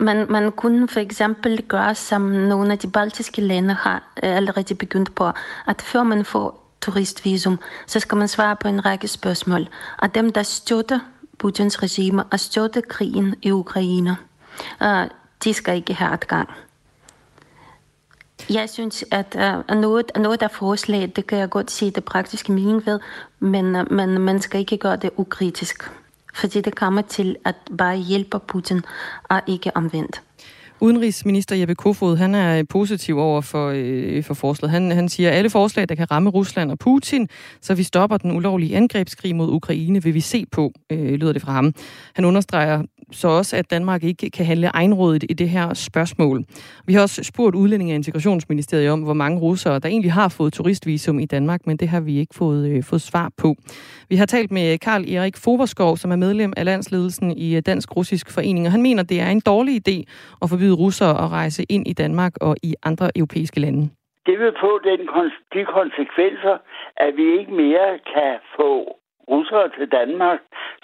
[0.00, 4.74] man, man kunne for eksempel gøre, som nogle af de baltiske lande har øh, allerede
[4.74, 5.30] begyndt på,
[5.66, 9.68] at før man får turistvisum, så skal man svare på en række spørgsmål.
[9.98, 10.98] Og dem, der støtter
[11.38, 14.16] Putins regime og støtter krigen i Ukraine,
[14.80, 15.10] uh,
[15.44, 16.48] de skal ikke have adgang.
[18.50, 22.52] Jeg synes, at uh, noget, noget af forslaget, det kan jeg godt se det praktiske
[22.52, 23.00] mening ved,
[23.38, 25.90] men, uh, men man skal ikke gøre det ukritisk.
[26.34, 28.82] Fordi det kommer til at bare hjælpe Putin,
[29.28, 30.22] og ikke omvendt.
[30.82, 34.70] Udenrigsminister Jeppe Kofod, han er positiv over for, øh, for forslaget.
[34.70, 37.28] Han, han siger, at alle forslag, der kan ramme Rusland og Putin,
[37.60, 41.42] så vi stopper den ulovlige angrebskrig mod Ukraine, vil vi se på, øh, lyder det
[41.42, 41.74] fra ham.
[42.14, 46.44] Han understreger så også, at Danmark ikke kan handle egenrådigt i det her spørgsmål.
[46.86, 50.52] Vi har også spurgt Udlændinge- og Integrationsministeriet om, hvor mange russere, der egentlig har fået
[50.52, 53.54] turistvisum i Danmark, men det har vi ikke fået, øh, fået svar på.
[54.08, 57.96] Vi har talt med Karl Erik Foverskov, som er medlem af landsledelsen i øh, Dansk
[57.96, 59.96] Russisk Forening, og han mener, det er en dårlig idé
[60.42, 63.90] at forbyde russere at rejse ind i Danmark og i andre europæiske lande.
[64.26, 65.00] Det vil få den,
[65.54, 66.56] de konsekvenser,
[66.96, 68.99] at vi ikke mere kan få
[69.30, 70.40] russere til Danmark,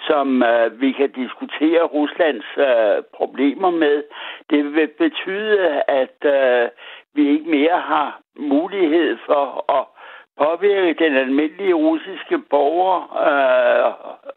[0.07, 4.03] som øh, vi kan diskutere Ruslands øh, problemer med.
[4.49, 6.69] Det vil betyde, at øh,
[7.15, 9.45] vi ikke mere har mulighed for
[9.77, 9.85] at
[10.43, 13.89] påvirke den almindelige russiske borger øh,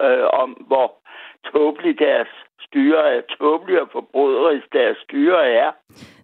[0.06, 0.88] øh, om, hvor
[1.52, 2.32] tåbeligt deres
[2.66, 5.70] styre er, tåbeligt og forbryderisk deres styre er.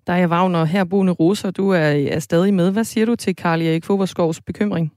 [0.07, 2.73] Der er Wagner, herboende russer, du er, er stadig med.
[2.73, 4.93] Hvad siger du til Karl Erik Foberskovs bekymring?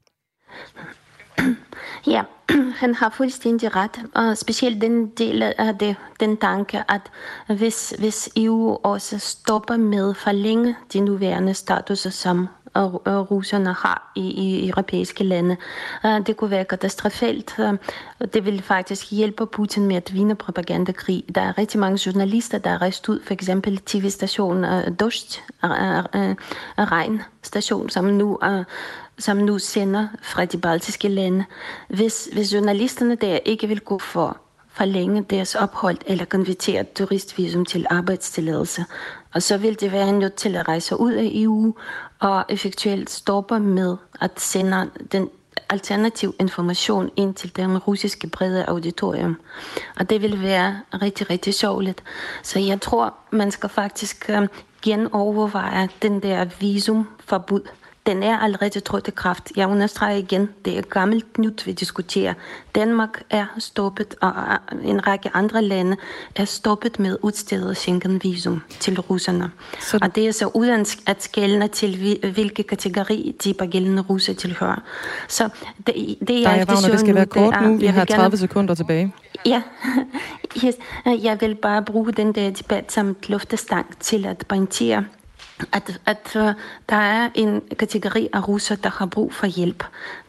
[2.06, 2.22] Ja,
[2.82, 7.10] han har fuldstændig ret, og specielt den del af det, den tanke, at
[7.46, 14.20] hvis, hvis EU også stopper med for længe de nuværende statuser, som russerne har i,
[14.20, 15.56] i europæiske lande.
[16.06, 17.54] Øh, det kunne være katastrofalt.
[17.58, 17.72] Øh,
[18.34, 21.24] det vil faktisk hjælpe Putin med at vinde propagandakrig.
[21.34, 25.42] Der er rigtig mange journalister, der er rejst ud, for eksempel tv-stationen øh, Dost,
[26.78, 28.38] Regn station, som nu
[29.20, 31.44] som nu sender fra de baltiske lande.
[31.88, 34.36] Hvis, hvis journalisterne der ikke vil gå for
[34.72, 38.84] forlænge deres ophold eller konvertere turistvisum til arbejdstilladelse,
[39.34, 41.74] og så vil det være nødt til at rejse ud af EU
[42.18, 45.28] og effektuelt stoppe med at sende den
[45.68, 49.36] alternativ information ind til den russiske brede auditorium.
[49.96, 52.02] Og det vil være rigtig, rigtig sjovligt.
[52.42, 54.48] Så jeg tror, man skal faktisk øh,
[54.82, 57.60] genoverveje den der visumforbud
[58.06, 59.52] den er allerede trådt i kraft.
[59.56, 62.34] Jeg understreger igen, det er gammelt nyt, vi diskuterer.
[62.74, 64.32] Danmark er stoppet, og
[64.84, 65.96] en række andre lande
[66.36, 69.50] er stoppet med udstedet Schengen-visum til russerne.
[69.80, 69.98] Så...
[70.02, 74.82] Og det er så uden at skælne til, hvilke kategori de pågældende russer tilhører.
[75.28, 75.48] Så
[75.86, 75.94] det,
[76.28, 77.76] det er jeg Wagner, det skal være kort nu.
[77.76, 78.36] Vi har 30 gerne...
[78.36, 79.14] sekunder tilbage.
[79.46, 79.62] Ja,
[80.64, 80.74] yes.
[81.06, 85.04] jeg vil bare bruge den der debat som luftestang til at pointere,
[85.72, 86.42] at, at uh,
[86.88, 89.84] der er en kategori af russer, der har brug for hjælp,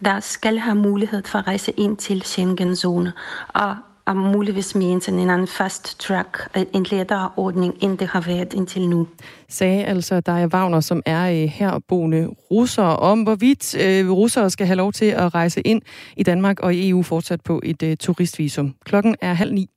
[0.05, 3.13] der skal have mulighed for at rejse ind til Schengen-zone.
[3.47, 8.07] Og og muligvis med sådan en anden fast track, øh, en lettere ordning, end det
[8.07, 9.07] har været indtil nu.
[9.49, 14.77] Sagde altså Daja Wagner, som er øh, herboende russer, om hvorvidt øh, russere skal have
[14.77, 15.81] lov til at rejse ind
[16.17, 18.75] i Danmark og i EU fortsat på et øh, turistvisum.
[18.85, 19.69] Klokken er halv ni.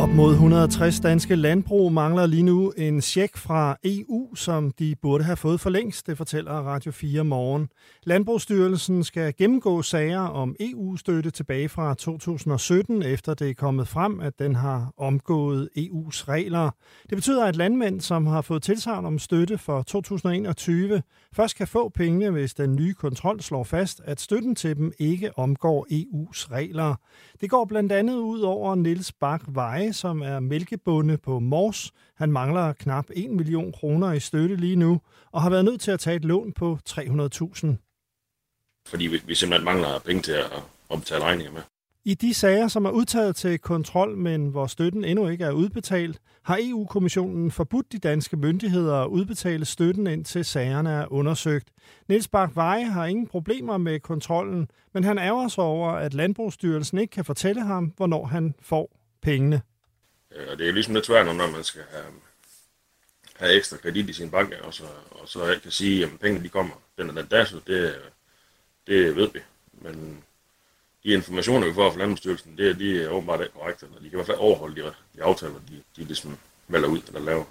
[0.00, 5.24] Op mod 160 danske landbrug mangler lige nu en check fra EU, som de burde
[5.24, 7.68] have fået for længst, det fortæller Radio 4 morgen.
[8.04, 14.38] Landbrugsstyrelsen skal gennemgå sager om EU-støtte tilbage fra 2017, efter det er kommet frem, at
[14.38, 16.70] den har omgået EU's regler.
[17.10, 21.02] Det betyder, at landmænd, som har fået tilsagn om støtte for 2021,
[21.34, 25.38] først kan få pengene, hvis den nye kontrol slår fast, at støtten til dem ikke
[25.38, 26.94] omgår EU's regler.
[27.40, 31.92] Det går blandt andet ud over Niels Bak Veje, som er mælkebonde på Mors.
[32.16, 35.00] Han mangler knap 1 million kroner i støtte lige nu,
[35.32, 37.66] og har været nødt til at tage et lån på 300.000.
[38.86, 40.52] Fordi vi, vi simpelthen mangler penge til at,
[40.90, 41.62] at betale regninger med.
[42.04, 46.20] I de sager, som er udtaget til kontrol, men hvor støtten endnu ikke er udbetalt,
[46.42, 51.68] har EU-kommissionen forbudt de danske myndigheder at udbetale støtten indtil sagerne er undersøgt.
[52.08, 56.98] Niels Bak Veje har ingen problemer med kontrollen, men han ærger sig over, at Landbrugsstyrelsen
[56.98, 59.62] ikke kan fortælle ham, hvornår han får pengene.
[60.36, 62.04] Øh, og det er ligesom lidt svært, når man skal have,
[63.36, 66.48] have ekstra kredit i sin bank, og så, og så kan sige, at pengene de
[66.48, 67.94] kommer den og den dato, det,
[68.86, 69.38] det ved vi.
[69.72, 70.24] Men
[71.04, 73.86] de informationer, vi får fra Landbrugsstyrelsen, det, de er åbenbart ikke korrekte.
[73.86, 76.36] De kan i hvert fald overholde de, de aftaler, de, de ligesom
[76.68, 77.44] melder ud eller laver.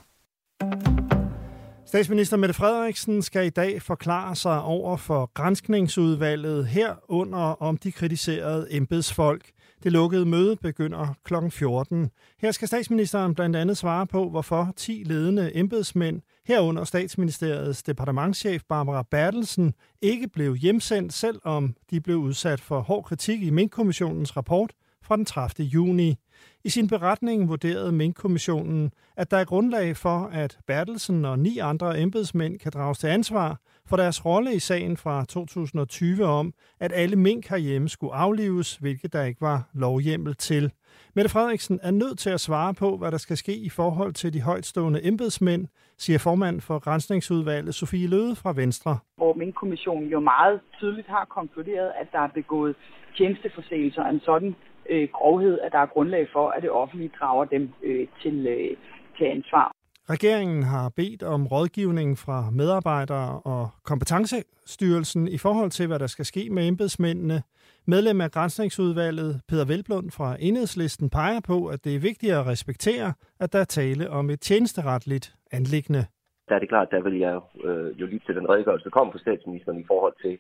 [1.85, 8.67] Statsminister Mette Frederiksen skal i dag forklare sig over for grænskningsudvalget herunder om de kritiserede
[8.69, 9.51] embedsfolk.
[9.83, 11.33] Det lukkede møde begynder kl.
[11.49, 12.09] 14.
[12.41, 19.03] Her skal statsministeren blandt andet svare på, hvorfor 10 ledende embedsmænd, herunder statsministeriets departementschef Barbara
[19.11, 25.15] Bertelsen, ikke blev hjemsendt, selvom de blev udsat for hård kritik i Mink-kommissionens rapport fra
[25.15, 25.67] den 30.
[25.67, 26.15] juni.
[26.63, 31.99] I sin beretning vurderede Mink-kommissionen, at der er grundlag for, at Bertelsen og ni andre
[31.99, 33.59] embedsmænd kan drages til ansvar
[33.89, 39.13] for deres rolle i sagen fra 2020 om, at alle mink herhjemme skulle aflives, hvilket
[39.13, 40.71] der ikke var lovhjemmel til.
[41.15, 44.33] Mette Frederiksen er nødt til at svare på, hvad der skal ske i forhold til
[44.33, 48.97] de højtstående embedsmænd, siger formand for Grænsningsudvalget Sofie Løde fra Venstre.
[49.17, 52.75] Hvor Mink-kommissionen jo meget tydeligt har konkluderet, at der er begået
[53.17, 54.55] tjenesteforseelser af en sådan
[54.89, 58.77] øh, grovhed, at der er grundlag for, at det offentlige drager dem øh, til, øh,
[59.17, 59.71] til ansvar.
[60.13, 66.25] Regeringen har bedt om rådgivning fra medarbejdere og kompetencestyrelsen i forhold til, hvad der skal
[66.25, 67.41] ske med embedsmændene.
[67.87, 73.13] Medlem af Grænsningsudvalget, Peter Velblund fra Enhedslisten, peger på, at det er vigtigt at respektere,
[73.39, 76.05] at der er tale om et tjenesteretligt anlæggende.
[76.47, 79.11] Der er det klart, der vil jeg øh, jo lytte til den redegørelse, der kommer
[79.13, 80.37] fra statsministeren i forhold til,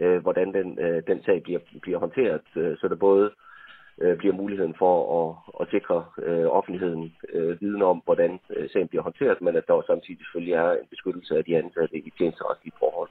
[0.00, 3.45] øh, hvordan den, øh, den sag bliver, bliver håndteret, øh, så der både øh,
[4.02, 5.28] Øh, bliver muligheden for at,
[5.60, 9.72] at sikre øh, offentligheden øh, viden om, hvordan øh, sagen bliver håndteret, men at der
[9.74, 13.10] også samtidig selvfølgelig er en beskyttelse af de ansatte i tjenesteretslige forhold.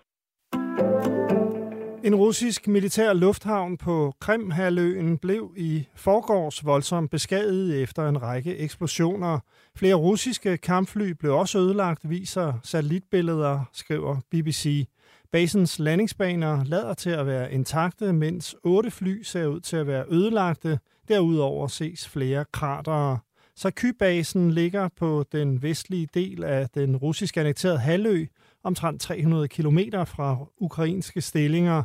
[2.06, 9.40] En russisk militær lufthavn på Krimhaløen blev i forgårs voldsomt beskadiget efter en række eksplosioner.
[9.78, 14.88] Flere russiske kampfly blev også ødelagt, viser satellitbilleder, skriver BBC.
[15.36, 20.06] Basens landingsbaner lader til at være intakte, mens otte fly ser ud til at være
[20.10, 20.80] ødelagte.
[21.08, 23.20] Derudover ses flere kratere.
[23.56, 28.26] Saky-basen ligger på den vestlige del af den russisk annekterede halvø,
[28.64, 31.84] omtrent 300 km fra ukrainske stillinger.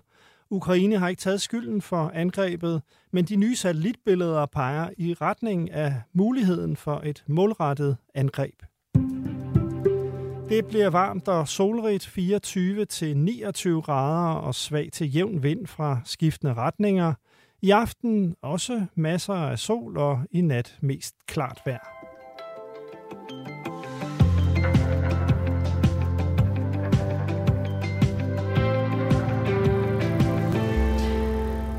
[0.50, 2.82] Ukraine har ikke taget skylden for angrebet,
[3.12, 8.62] men de nye satellitbilleder peger i retning af muligheden for et målrettet angreb.
[10.50, 16.00] Det bliver varmt og solrigt 24 til 29 grader og svag til jævn vind fra
[16.04, 17.14] skiftende retninger.
[17.62, 21.78] I aften også masser af sol og i nat mest klart vejr.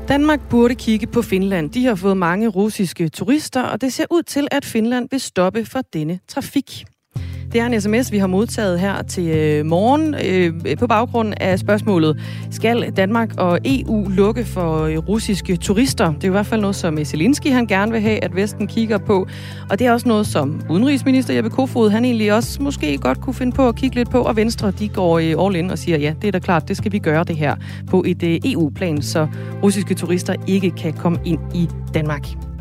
[0.08, 1.70] Danmark burde kigge på Finland.
[1.70, 5.64] De har fået mange russiske turister, og det ser ud til, at Finland vil stoppe
[5.64, 6.84] for denne trafik.
[7.52, 11.58] Det er en sms, vi har modtaget her til øh, morgen øh, på baggrund af
[11.58, 16.12] spørgsmålet, skal Danmark og EU lukke for øh, russiske turister?
[16.12, 18.98] Det er i hvert fald noget, som Zelensky han gerne vil have, at Vesten kigger
[18.98, 19.26] på.
[19.70, 23.34] Og det er også noget, som udenrigsminister Jeppe Kofod, han egentlig også måske godt kunne
[23.34, 24.22] finde på at kigge lidt på.
[24.22, 26.76] Og Venstre, de går øh, all in og siger, ja, det er da klart, det
[26.76, 27.56] skal vi gøre det her
[27.90, 29.26] på et EU-plan, så
[29.62, 32.51] russiske turister ikke kan komme ind i Danmark.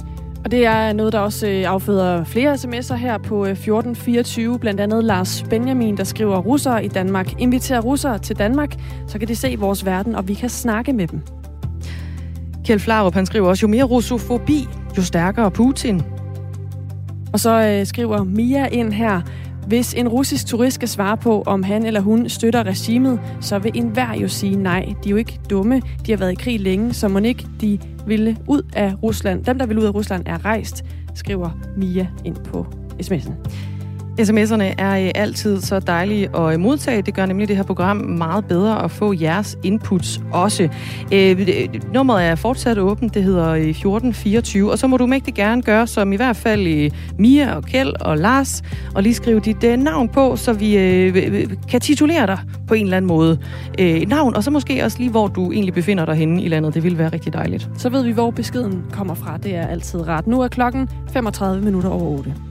[0.44, 4.54] Og det er noget, der også øh, afføder flere sms'er her på 1424.
[4.54, 8.76] Øh, Blandt andet Lars Benjamin, der skriver, russere i Danmark inviterer russere til Danmark,
[9.08, 11.22] så kan de se vores verden, og vi kan snakke med dem.
[12.66, 16.02] Kjeld Flarup, han skriver også, jo mere russofobi, jo stærkere Putin.
[17.34, 19.22] Og så øh, skriver Mia ind her,
[19.68, 23.72] hvis en russisk turist skal svare på, om han eller hun støtter regimet, så vil
[23.76, 24.94] enhver jo sige nej.
[25.04, 25.82] De er jo ikke dumme.
[26.06, 29.44] De har været i krig længe, så må ikke de ville ud af Rusland.
[29.44, 32.66] Dem, der vil ud af Rusland, er rejst, skriver Mia ind på
[33.04, 33.34] sms'en.
[34.20, 37.02] SMS'erne er øh, altid så dejlige at modtage.
[37.02, 40.70] Det gør nemlig det her program meget bedre at få jeres inputs også.
[41.14, 43.14] Øh, øh nummeret er fortsat åbent.
[43.14, 44.72] Det hedder øh, 1424.
[44.72, 48.18] Og så må du mægtig gerne gøre, som i hvert fald Mia og Kjeld og
[48.18, 48.62] Lars,
[48.96, 50.72] og lige skrive dit navn på, så vi
[51.70, 53.40] kan titulere dig på en eller anden måde.
[53.78, 56.74] Et navn, og så måske også lige, hvor du egentlig befinder dig henne i landet.
[56.74, 57.70] Det vil være rigtig dejligt.
[57.78, 59.38] Så ved vi, hvor beskeden kommer fra.
[59.38, 60.28] Det er altid ret.
[60.28, 62.51] Nu er klokken 35 minutter over 8.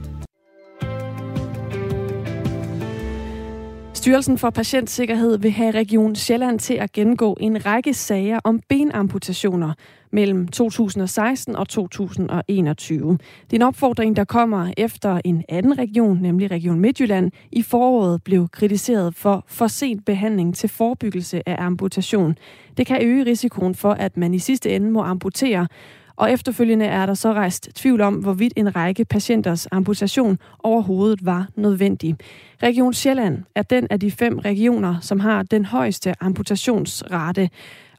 [4.01, 9.73] Styrelsen for Patientsikkerhed vil have Region Sjælland til at gennemgå en række sager om benamputationer
[10.11, 13.17] mellem 2016 og 2021.
[13.43, 18.23] Det er en opfordring, der kommer efter en anden region, nemlig Region Midtjylland, i foråret
[18.23, 22.37] blev kritiseret for for sent behandling til forebyggelse af amputation.
[22.77, 25.67] Det kan øge risikoen for, at man i sidste ende må amputere,
[26.15, 31.47] og efterfølgende er der så rejst tvivl om, hvorvidt en række patienters amputation overhovedet var
[31.55, 32.15] nødvendig.
[32.63, 37.49] Region Sjælland er den af de fem regioner, som har den højeste amputationsrate.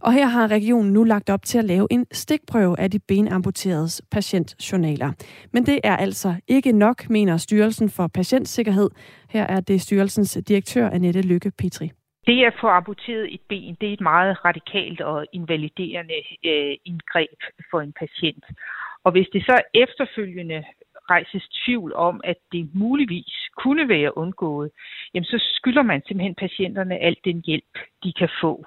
[0.01, 4.03] Og her har regionen nu lagt op til at lave en stikprøve af de benamputeredes
[4.11, 5.12] patientjournaler.
[5.53, 8.90] Men det er altså ikke nok, mener Styrelsen for Patientsikkerhed.
[9.29, 11.92] Her er det styrelsens direktør Annette Lykke Petri.
[12.26, 17.38] Det at få amputeret et ben, det er et meget radikalt og invaliderende øh, indgreb
[17.70, 18.44] for en patient.
[19.04, 20.64] Og hvis det så efterfølgende
[21.11, 24.70] rejses tvivl om, at det muligvis kunne være undgået,
[25.14, 28.64] jamen så skylder man simpelthen patienterne al den hjælp, de kan få.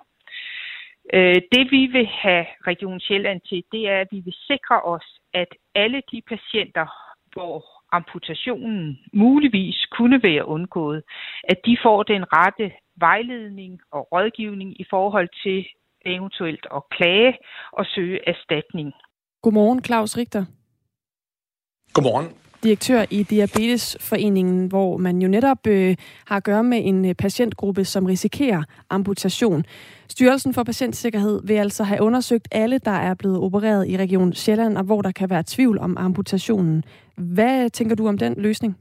[1.13, 5.06] Øh, det vi vil have Region Sjælland til, det er, at vi vil sikre os,
[5.34, 6.88] at alle de patienter,
[7.34, 11.04] hvor amputationen muligvis kunne være undgået,
[11.44, 15.66] at de får den rette vejledning og rådgivning i forhold til
[16.06, 17.38] eventuelt at klage
[17.72, 18.94] og søge erstatning.
[19.42, 20.46] Godmorgen, Claus Richter.
[21.94, 22.28] Godmorgen.
[22.64, 25.96] Direktør i Diabetesforeningen, hvor man jo netop øh,
[26.28, 29.64] har at gøre med en øh, patientgruppe, som risikerer amputation.
[30.10, 34.78] Styrelsen for Patientsikkerhed vil altså have undersøgt alle, der er blevet opereret i Region Sjælland,
[34.78, 36.84] og hvor der kan være tvivl om amputationen.
[37.18, 38.78] Hvad tænker du om den løsning?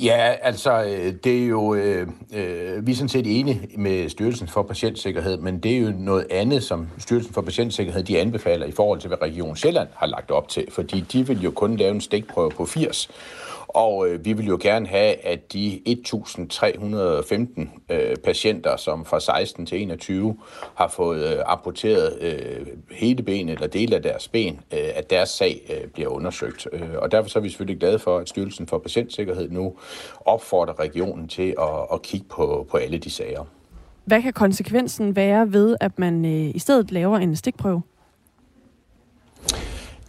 [0.00, 4.48] Ja, altså, øh, det er jo, øh, øh, vi er sådan set enige med Styrelsen
[4.48, 8.72] for Patientsikkerhed, men det er jo noget andet, som Styrelsen for Patientsikkerhed, de anbefaler i
[8.72, 11.94] forhold til, hvad Region Sjælland har lagt op til, fordi de vil jo kun lave
[11.94, 13.10] en stikprøve på 80,
[13.74, 19.66] og øh, vi vil jo gerne have, at de 1.315 øh, patienter, som fra 16
[19.66, 20.36] til 21
[20.74, 25.28] har fået øh, amputeret øh, hele benet eller dele af deres ben, øh, at deres
[25.28, 26.68] sag øh, bliver undersøgt.
[26.72, 29.74] Øh, og derfor så er vi selvfølgelig glade for, at Styrelsen for Patientsikkerhed nu
[30.20, 33.44] opfordrer regionen til at, at kigge på, på alle de sager.
[34.04, 37.82] Hvad kan konsekvensen være ved, at man øh, i stedet laver en stikprøve?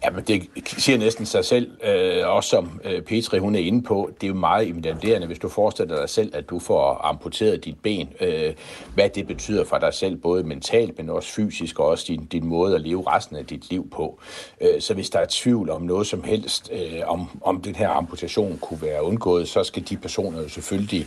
[0.04, 4.10] Jamen, det siger næsten sig selv, øh, også som øh, Petri hun er inde på.
[4.20, 7.76] Det er jo meget invaliderende, hvis du forestiller dig selv, at du får amputeret dit
[7.82, 8.08] ben.
[8.20, 8.54] Øh,
[8.94, 12.46] hvad det betyder for dig selv, både mentalt, men også fysisk, og også din, din
[12.46, 14.20] måde at leve resten af dit liv på.
[14.60, 17.88] Øh, så hvis der er tvivl om noget som helst, øh, om, om den her
[17.88, 21.06] amputation kunne være undgået, så skal de personer jo selvfølgelig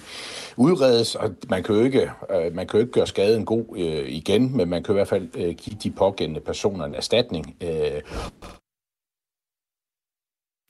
[0.57, 4.09] udredes, og man kan jo ikke, øh, man kan jo ikke gøre skaden god øh,
[4.09, 7.55] igen, men man kan i hvert fald øh, give de pågældende personer en erstatning.
[7.63, 8.01] Øh,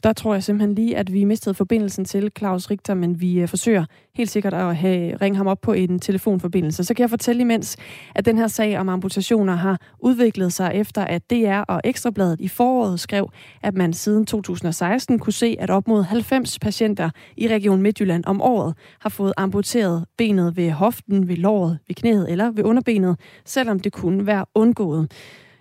[0.08, 3.48] der tror jeg simpelthen lige, at vi mistede forbindelsen til Claus Richter, men vi øh,
[3.48, 6.84] forsøger helt sikkert at have, ringe ham op på en telefonforbindelse.
[6.84, 7.78] Så kan jeg fortælle imens,
[8.15, 12.48] at den her sag om amputationer har udviklet sig efter, at DR og Ekstrabladet i
[12.48, 13.32] foråret skrev,
[13.63, 18.41] at man siden 2016 kunne se, at op mod 90 patienter i Region Midtjylland om
[18.41, 23.80] året har fået amputeret benet ved hoften, ved låret, ved knæet eller ved underbenet, selvom
[23.80, 25.12] det kunne være undgået.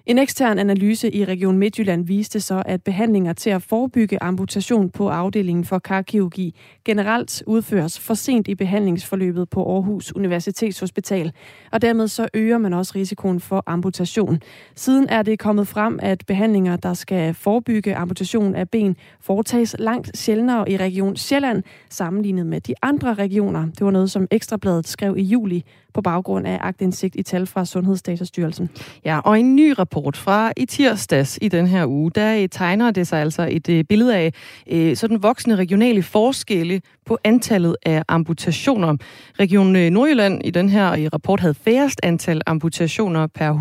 [0.06, 5.08] En ekstern analyse i Region Midtjylland viste så, at behandlinger til at forebygge amputation på
[5.08, 6.54] afdelingen for karkirurgi
[6.84, 11.32] generelt udføres for sent i behandlingsforløbet på Aarhus Universitetshospital,
[11.72, 14.40] og dermed så øger man også risikoen for amputation.
[14.76, 20.18] Siden er det kommet frem, at behandlinger, der skal forebygge amputation af ben, foretages langt
[20.18, 23.66] sjældnere i Region Sjælland sammenlignet med de andre regioner.
[23.66, 25.64] Det var noget, som Ekstrabladet skrev i juli
[25.96, 28.70] på baggrund af agtindsigt i tal fra Sundhedsdatastyrelsen.
[29.04, 32.90] Ja, og en ny rapport fra i tirsdags i den her uge, der øh, tegner
[32.90, 34.32] det sig altså et øh, billede af
[34.70, 38.96] øh, sådan voksende regionale forskelle på antallet af amputationer.
[39.40, 43.52] Region øh, Nordjylland i den her rapport havde færrest antal amputationer per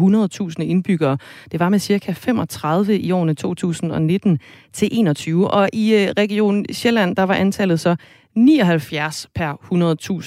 [0.58, 1.18] 100.000 indbyggere.
[1.52, 4.40] Det var med cirka 35 i årene 2019
[4.74, 5.52] til 21.
[5.52, 7.96] Og i Region Sjælland, der var antallet så
[8.36, 9.54] 79 per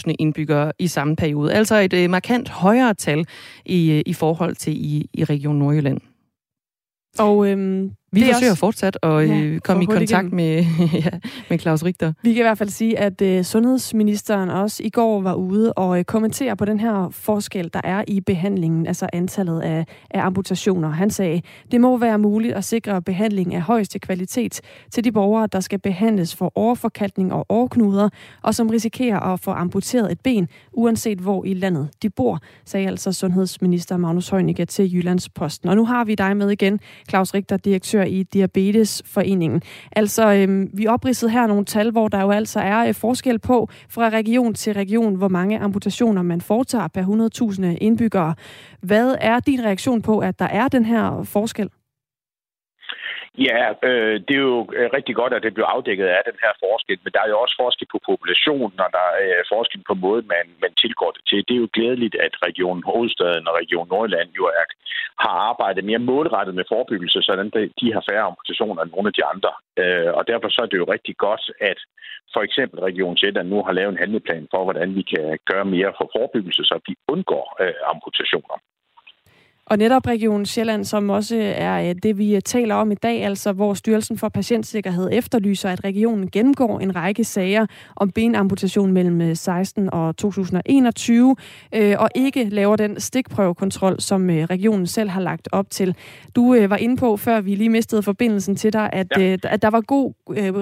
[0.07, 1.55] 100.000 indbyggere i samme periode.
[1.55, 3.27] Altså et øh, markant højere tal
[3.67, 6.01] i, øh, i forhold til i, i Region Nordjylland.
[7.19, 8.61] Og øhm, vi det forsøger også...
[8.61, 10.65] fortsat at ja, øh, komme i kontakt med,
[11.05, 11.11] ja,
[11.51, 12.13] med Claus Richter.
[12.23, 15.89] Vi kan i hvert fald sige, at uh, sundhedsministeren også i går var ude og
[15.89, 20.91] uh, kommentere på den her forskel, der er i behandlingen, altså antallet af, af amputationer.
[20.91, 25.49] Han sagde, det må være muligt at sikre behandling af højeste kvalitet til de borgere,
[25.53, 28.09] der skal behandles for overforkalkning og overknuder,
[28.43, 32.87] og som risikerer at få amputeret et ben, uanset hvor i landet de bor, sagde
[32.89, 35.69] altså sundhedsminister Magnus Heunicke til Jyllands Posten.
[35.69, 39.63] Og nu har vi dig med igen, Claus Richter, direktør direktør i Diabetesforeningen.
[39.93, 43.69] Altså, øh, vi opridsede her nogle tal, hvor der jo altså er øh, forskel på
[43.89, 47.03] fra region til region, hvor mange amputationer man foretager per
[47.73, 48.35] 100.000 indbyggere.
[48.81, 51.69] Hvad er din reaktion på, at der er den her forskel?
[53.47, 56.53] Ja, øh, det er jo øh, rigtig godt, at det bliver afdækket af den her
[56.65, 59.95] forskel, men der er jo også forskel på populationen, og der er øh, forskel på
[60.05, 61.45] måden, man, man tilgår det til.
[61.49, 64.65] Det er jo glædeligt, at Region Hovedstaden og Region Nordjylland jo er,
[65.25, 67.33] har arbejdet mere målrettet med forebyggelse, så
[67.81, 69.53] de har færre amputationer end nogle af de andre.
[69.81, 71.79] Øh, og derfor så er det jo rigtig godt, at
[72.35, 75.93] for eksempel Region Sjælland nu har lavet en handleplan for, hvordan vi kan gøre mere
[75.99, 78.57] for forebyggelse, så vi undgår øh, amputationer.
[79.71, 83.25] Og netop Region Sjælland, som også er øh, det, vi øh, taler om i dag,
[83.25, 87.67] altså hvor Styrelsen for Patientsikkerhed efterlyser, at regionen gennemgår en række sager
[87.97, 91.37] om benamputation mellem 16 øh, og 2021,
[91.99, 95.95] og ikke laver den stikprøvekontrol, som regionen selv har lagt op til.
[96.37, 99.37] Du var inde på, før vi lige mistede forbindelsen til dig, at, ja.
[99.43, 100.13] at der var god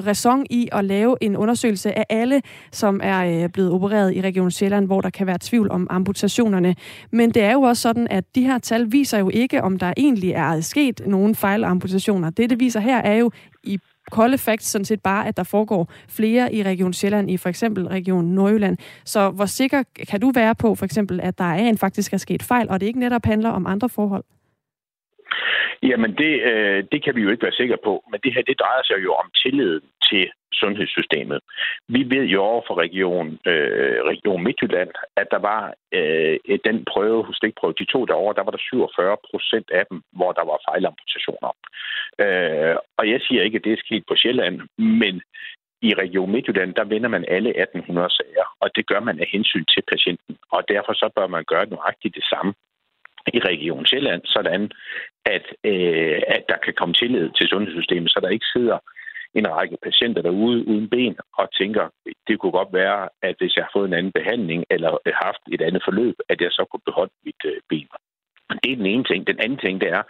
[0.06, 2.42] ræson i at lave en undersøgelse af alle,
[2.72, 6.74] som er blevet opereret i Region Sjælland, hvor der kan være tvivl om amputationerne.
[7.10, 9.92] Men det er jo også sådan, at de her tal viser jo ikke, om der
[9.96, 12.30] egentlig er sket nogen fejlamputationer.
[12.30, 13.30] Det, det viser her, er jo
[13.64, 13.78] i
[14.10, 17.86] kolde facts sådan set bare, at der foregår flere i Region Sjælland, i for eksempel
[17.88, 18.76] Region Nordjylland.
[19.04, 22.16] Så hvor sikker kan du være på, for eksempel, at der er en faktisk er
[22.16, 24.24] sket fejl, og det ikke netop handler om andre forhold?
[25.82, 28.60] Jamen, det, øh, det kan vi jo ikke være sikre på, men det her, det
[28.60, 31.40] drejer sig jo om tilliden til sundhedssystemet.
[31.88, 37.34] Vi ved jo over for Region, øh, Region Midtjylland, at der var øh, den prøve,
[37.34, 41.50] stikprøve, de to derovre, der var der 47 procent af dem, hvor der var fejlamputationer.
[42.24, 45.22] Øh, og jeg siger ikke, at det er sket på Sjælland, men
[45.82, 49.64] i Region Midtjylland, der vender man alle 1800 sager, og det gør man af hensyn
[49.64, 50.36] til patienten.
[50.50, 52.52] Og derfor så bør man gøre nøjagtigt det samme
[53.34, 54.70] i Region Sjælland, sådan
[55.24, 58.78] at, øh, at der kan komme tillid til sundhedssystemet, så der ikke sidder
[59.34, 61.84] en række patienter derude uden ben og tænker,
[62.28, 64.90] det kunne godt være, at hvis jeg har fået en anden behandling eller
[65.24, 67.88] haft et andet forløb, at jeg så kunne beholde mit øh, ben.
[68.62, 69.26] Det er den ene ting.
[69.26, 70.02] Den anden ting, det er,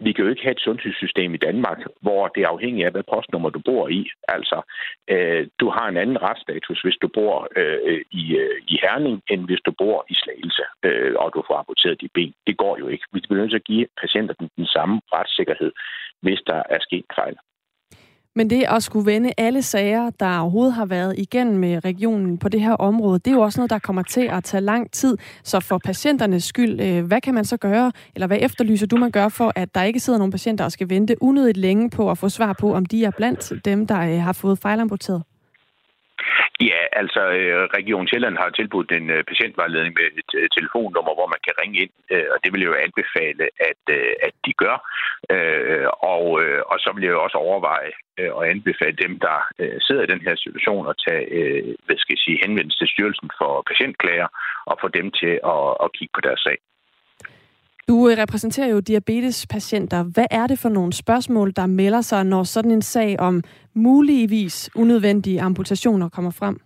[0.00, 3.02] vi kan jo ikke have et sundhedssystem i Danmark, hvor det er afhængigt af, hvad
[3.14, 4.10] postnummer du bor i.
[4.28, 4.62] Altså,
[5.08, 9.44] øh, du har en anden retsstatus, hvis du bor øh, i, øh, i Herning, end
[9.46, 12.34] hvis du bor i Slagelse, øh, og du får amputeret dit ben.
[12.46, 13.04] Det går jo ikke.
[13.12, 15.72] Vi bliver nødt til at give patienterne den samme retssikkerhed,
[16.22, 17.36] hvis der er sket fejl.
[18.36, 22.48] Men det at skulle vende alle sager, der overhovedet har været igennem med regionen på
[22.48, 25.16] det her område, det er jo også noget, der kommer til at tage lang tid.
[25.44, 29.10] Så for patienternes skyld, øh, hvad kan man så gøre, eller hvad efterlyser du, man
[29.10, 32.18] gør for, at der ikke sidder nogen patienter og skal vente unødigt længe på at
[32.18, 35.22] få svar på, om de er blandt dem, der øh, har fået fejlamputeret?
[36.60, 41.28] Ja, altså øh, Region Sjælland har tilbudt en øh, patientvejledning med et øh, telefonnummer, hvor
[41.34, 41.92] man kan ringe ind,
[42.32, 43.82] og det vil jeg jo anbefale, at,
[44.26, 44.76] at de gør.
[46.14, 46.26] Og,
[46.72, 47.92] og så vil jeg jo også overveje
[48.36, 49.38] og anbefale dem, der
[49.86, 51.26] sidder i den her situation, at tage
[51.86, 54.28] hvad skal jeg sige, henvendelse til Styrelsen for Patientklager
[54.70, 56.58] og få dem til at, at kigge på deres sag.
[57.88, 60.02] Du øh, repræsenterer jo diabetespatienter.
[60.02, 63.42] Hvad er det for nogle spørgsmål, der melder sig, når sådan en sag om
[63.74, 66.65] muligvis unødvendige amputationer kommer frem?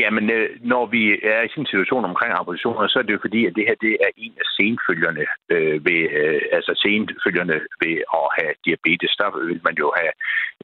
[0.00, 1.02] Jamen, øh, når vi
[1.34, 3.76] er i sådan en situation omkring amputationer, så er det jo fordi, at det her
[3.86, 5.24] det er en af senfølgerne
[5.54, 9.12] øh, ved, øh, altså senfølgerne ved at have diabetes.
[9.20, 10.12] Der vil man jo have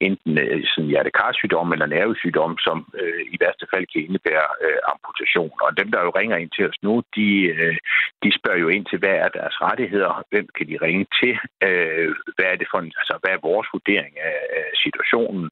[0.07, 5.55] enten øh, sådan hjertekarsygdom eller nervesygdom, som øh, i værste fald kan indebære øh, amputation.
[5.64, 7.76] Og dem, der jo ringer ind til os nu, de, øh,
[8.22, 11.35] de spørger jo ind til, hvad er deres rettigheder, hvem kan de ringe til,
[11.66, 15.45] øh, hvad er det for en, altså, hvad er vores vurdering af, af situationen,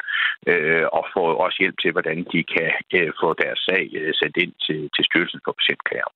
[0.51, 4.37] øh, og få også hjælp til, hvordan de kan øh, få deres sag øh, sendt
[4.37, 6.11] ind til, til Styrelsen for Patientklager.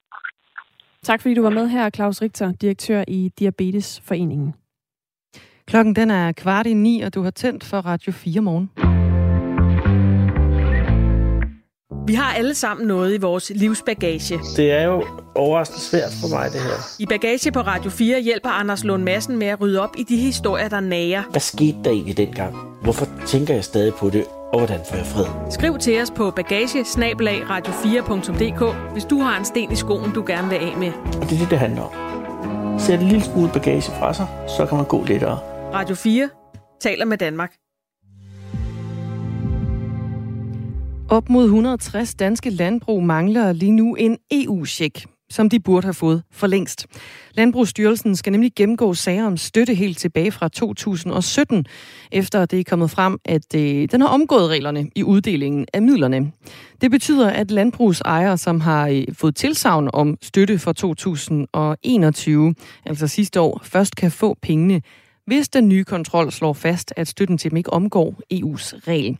[1.02, 4.54] Tak fordi du var med her, Claus Richter, direktør i Diabetesforeningen.
[5.66, 8.70] Klokken den er kvart i ni, og du har tændt for Radio 4 morgen.
[12.06, 14.38] Vi har alle sammen noget i vores livsbagage.
[14.56, 16.78] Det er jo overraskende svært for mig, det her.
[16.98, 20.16] I Bagage på Radio 4 hjælper Anders Lund Madsen med at rydde op i de
[20.16, 21.22] historier, der nager.
[21.30, 22.56] Hvad skete der egentlig dengang?
[22.82, 24.24] Hvorfor tænker jeg stadig på det?
[24.52, 25.50] Og hvordan får jeg fred?
[25.50, 30.48] Skriv til os på bagage radio4.dk, hvis du har en sten i skoen, du gerne
[30.48, 30.92] vil af med.
[30.92, 32.78] Og det er det, det handler om.
[32.78, 34.26] Sæt en lille smule bagage fra sig,
[34.56, 35.38] så kan man gå lettere.
[35.74, 36.28] Radio 4
[36.80, 37.52] taler med Danmark.
[41.10, 46.22] Op mod 160 danske landbrug mangler lige nu en EU-check, som de burde have fået
[46.30, 46.86] for længst.
[47.34, 51.66] Landbrugsstyrelsen skal nemlig gennemgå sager om støtte helt tilbage fra 2017,
[52.12, 56.32] efter det er kommet frem, at øh, den har omgået reglerne i uddelingen af midlerne.
[56.80, 62.54] Det betyder, at landbrugsejere, som har øh, fået tilsavn om støtte for 2021,
[62.86, 64.82] altså sidste år, først kan få pengene,
[65.26, 69.18] hvis den nye kontrol slår fast, at støtten til dem ikke omgår EU's regel.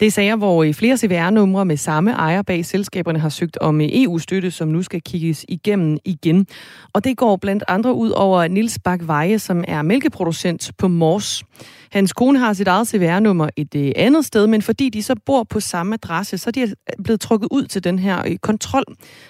[0.00, 3.80] Det er sager, hvor øh, flere CVR-numre med samme ejer bag selskaberne har søgt om
[3.80, 6.46] øh, EU-støtte, som nu skal kigges igennem igen.
[6.92, 11.44] Og det går blandt andre ud over Nils Bak Veje, som er mælkeproducent på Mors.
[11.92, 15.42] Hans kone har sit eget CVR-nummer et øh, andet sted, men fordi de så bor
[15.44, 16.74] på samme adresse, så er de
[17.04, 18.84] blevet trukket ud til den her kontrol.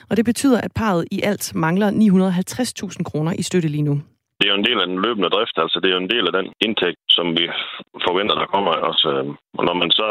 [0.08, 1.90] Og det betyder, at parret i alt mangler
[2.96, 4.00] 950.000 kroner i støtte lige nu.
[4.38, 6.26] Det er jo en del af den løbende drift, altså det er jo en del
[6.26, 7.44] af den indtægt, som vi
[8.06, 9.06] forventer, der kommer også.
[9.16, 9.34] Øhm.
[9.58, 10.06] Og når man så,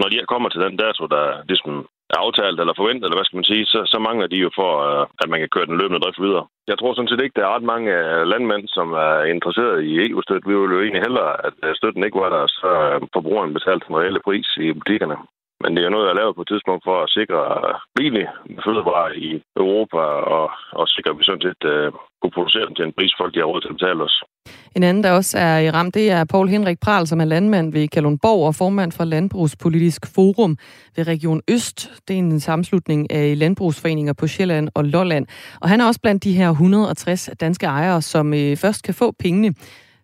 [0.00, 1.74] når de kommer til den dato, der ligesom
[2.12, 4.70] er aftalt eller forventet, eller hvad skal man sige, så, så mangler de jo for,
[4.88, 6.46] øh, at man kan køre den løbende drift videre.
[6.70, 9.90] Jeg tror sådan set ikke, der er ret mange øh, landmænd, som er interesseret i
[10.06, 10.48] EU-støtte.
[10.48, 12.70] Vi ville jo egentlig hellere, at øh, støtten ikke var der, så
[13.14, 15.16] forbrugeren betalte den reelle pris i butikkerne.
[15.62, 17.40] Men det er noget, jeg lavet på et tidspunkt for at sikre
[17.96, 18.26] billig
[18.64, 20.02] fødevarer i Europa,
[20.36, 21.86] og, og sikre, at vi sådan set uh,
[22.20, 24.16] kunne producere dem til en pris, folk de har råd til at betale os.
[24.76, 27.72] En anden, der også er i ramt, det er Paul Henrik Pral, som er landmand
[27.72, 30.56] ved Kalundborg og formand for Landbrugspolitisk Forum
[30.96, 31.78] ved Region Øst.
[32.08, 35.26] Det er en sammenslutning af landbrugsforeninger på Sjælland og Lolland.
[35.62, 39.12] Og han er også blandt de her 160 danske ejere, som øh, først kan få
[39.18, 39.54] pengene,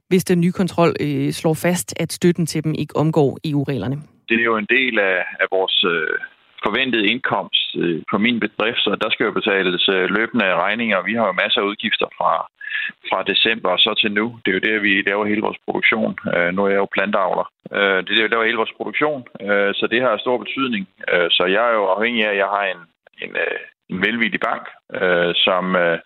[0.09, 4.37] hvis den nye kontrol øh, slår fast, at støtten til dem ikke omgår EU-reglerne det
[4.39, 6.18] er jo en del af, af vores øh,
[6.64, 11.07] forventede indkomst øh, på min bedrift, så der skal jo betales øh, løbende regninger.
[11.09, 12.33] Vi har jo masser af udgifter fra,
[13.09, 14.27] fra december og så til nu.
[14.43, 16.12] Det er jo der, vi laver hele vores produktion.
[16.35, 17.47] Øh, nu er jeg jo plantavler.
[17.72, 20.85] Øh, det er der, vi laver hele vores produktion, øh, så det har stor betydning.
[21.12, 22.81] Øh, så jeg er jo afhængig af, at jeg har en,
[23.24, 23.61] en, øh,
[23.91, 24.64] en velvillig bank,
[25.01, 25.77] øh, som...
[25.77, 25.99] Øh,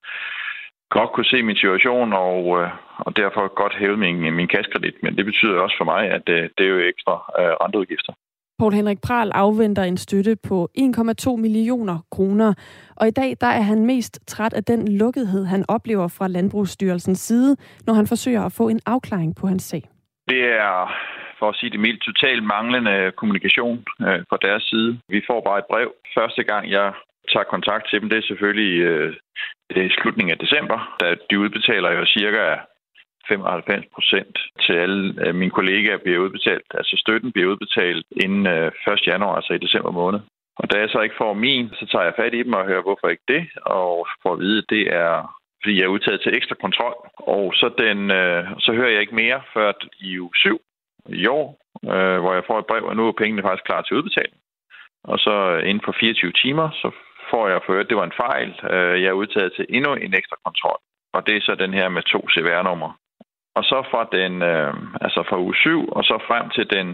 [0.96, 2.68] godt kunne se min situation, og, øh,
[3.06, 4.96] og derfor godt hæve min, min kaskredit.
[5.02, 8.12] Men det betyder også for mig, at det, øh, det er jo ekstra øh, renteudgifter.
[8.60, 12.54] Poul Henrik Pral afventer en støtte på 1,2 millioner kroner.
[12.96, 17.18] Og i dag der er han mest træt af den lukkethed, han oplever fra Landbrugsstyrelsens
[17.18, 19.82] side, når han forsøger at få en afklaring på hans sag.
[20.28, 20.76] Det er,
[21.38, 25.00] for at sige det mildt, totalt manglende kommunikation øh, fra deres side.
[25.08, 25.92] Vi får bare et brev.
[26.18, 26.92] Første gang jeg
[27.32, 29.12] tager kontakt til dem, det er selvfølgelig øh,
[29.74, 32.44] det er slutningen af december, da de udbetaler jo cirka
[33.28, 36.68] 95 procent til alle øh, mine kollegaer bliver udbetalt.
[36.74, 39.06] Altså støtten bliver udbetalt inden øh, 1.
[39.06, 40.20] januar, altså i december måned.
[40.60, 42.82] Og da jeg så ikke får min, så tager jeg fat i dem og hører,
[42.82, 45.12] hvorfor ikke det, og får at vide, at det er
[45.62, 46.96] fordi jeg er udtaget til ekstra kontrol.
[47.34, 50.60] Og så, den, øh, så hører jeg ikke mere før i uge 7
[51.08, 51.46] i år,
[51.84, 54.36] øh, hvor jeg får et brev, og nu er pengene faktisk klar til udbetaling.
[55.04, 55.34] Og så
[55.68, 56.90] inden for 24 timer, så
[57.32, 58.50] får jeg for at det var en fejl.
[58.74, 60.80] Øh, jeg er udtaget til endnu en ekstra kontrol.
[61.16, 62.92] Og det er så den her med to CVR-numre.
[63.58, 64.74] Og så fra den, øh,
[65.04, 66.86] altså fra uge 7, og så frem til den,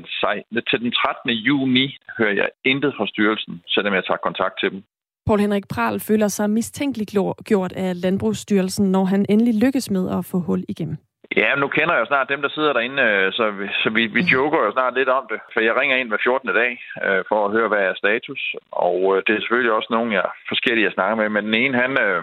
[0.71, 1.31] til den 13.
[1.31, 1.87] juni,
[2.19, 4.83] hører jeg intet fra styrelsen, selvom jeg tager kontakt til dem.
[5.27, 7.11] Paul Henrik Pral føler sig mistænkeligt
[7.45, 10.97] gjort af Landbrugsstyrelsen, når han endelig lykkes med at få hul igennem.
[11.37, 14.07] Ja, nu kender jeg jo snart dem, der sidder derinde, øh, så, vi, så vi,
[14.07, 15.41] vi joker jo snart lidt om det.
[15.53, 16.49] For jeg ringer ind hver 14.
[16.55, 16.71] dag
[17.05, 18.55] øh, for at høre, hvad er status.
[18.71, 21.29] Og øh, det er selvfølgelig også nogen, jeg forskellige, jeg snakker med.
[21.29, 22.23] Men den ene, han, øh,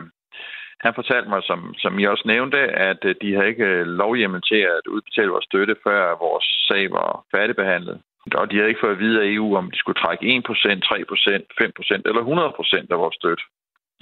[0.85, 4.41] han fortalte mig, som, som I også nævnte, at øh, de har ikke øh, lovhjemmel
[4.41, 8.01] til at udbetale vores støtte, før vores sag var færdigbehandlet.
[8.35, 10.43] Og de havde ikke fået at vide af EU, om de skulle trække 1%, 3%,
[11.61, 13.43] 5% eller 100% af vores støtte.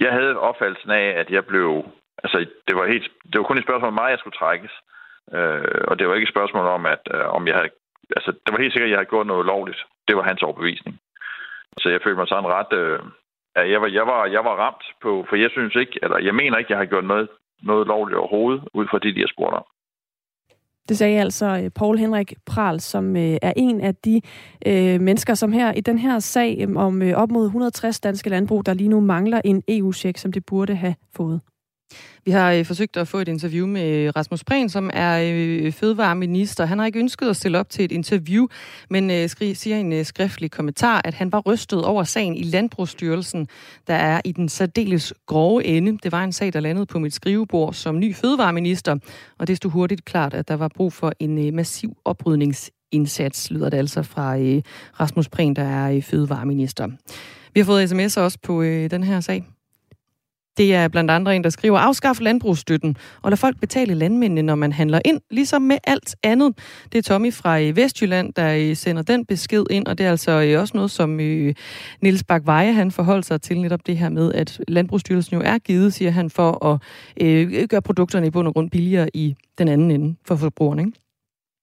[0.00, 1.84] Jeg havde opfattelsen af, at jeg blev...
[2.24, 2.38] Altså,
[2.68, 4.72] det var, helt, det var kun et spørgsmål om mig, jeg skulle trækkes.
[5.32, 7.70] Øh, og det var ikke et spørgsmål om, at øh, om jeg havde...
[8.16, 9.80] Altså, det var helt sikkert, at jeg havde gjort noget lovligt.
[10.08, 10.94] Det var hans overbevisning.
[11.78, 12.72] Så jeg følte mig sådan ret...
[12.72, 13.00] Øh,
[13.54, 16.34] at jeg var, jeg var, jeg var ramt på, for jeg synes ikke, eller jeg
[16.34, 17.28] mener ikke, jeg har gjort noget,
[17.62, 19.64] noget lovligt overhovedet, ud fra det, de har spurgt om.
[20.88, 24.20] Det sagde altså øh, Paul Henrik Pral, som øh, er en af de
[24.66, 28.30] øh, mennesker, som her i den her sag øh, om øh, op mod 160 danske
[28.30, 31.40] landbrug, der lige nu mangler en EU-check, som det burde have fået.
[32.24, 35.72] Vi har øh, forsøgt at få et interview med øh, Rasmus Prehn, som er øh,
[35.72, 36.64] fødevareminister.
[36.64, 38.46] Han har ikke ønsket at stille op til et interview,
[38.90, 42.36] men øh, skri, siger i en øh, skriftlig kommentar, at han var rystet over sagen
[42.36, 43.48] i Landbrugsstyrelsen,
[43.86, 45.98] der er i den særdeles grove ende.
[46.02, 48.96] Det var en sag, der landede på mit skrivebord som ny fødevareminister,
[49.38, 53.70] og det stod hurtigt klart, at der var brug for en øh, massiv oprydningsindsats, lyder
[53.70, 54.62] det altså fra øh,
[55.00, 56.88] Rasmus Prehn, der er øh, fødevareminister.
[57.54, 59.44] Vi har fået sms'er også på øh, den her sag.
[60.56, 64.54] Det er blandt andre en, der skriver, afskaf landbrugsstøtten og lad folk betale landmændene, når
[64.54, 66.58] man handler ind, ligesom med alt andet.
[66.92, 70.10] Det er Tommy fra øh, Vestjylland, der øh, sender den besked ind, og det er
[70.10, 71.10] altså øh, også noget, som
[72.02, 75.58] Nils Bak Veje, han forholder sig til netop det her med, at landbrugsstyrelsen jo er
[75.58, 76.80] givet, siger han, for at
[77.20, 80.82] øh, gøre produkterne i bund og grund billigere i den anden ende for forbrugerne.
[80.82, 81.01] Ikke?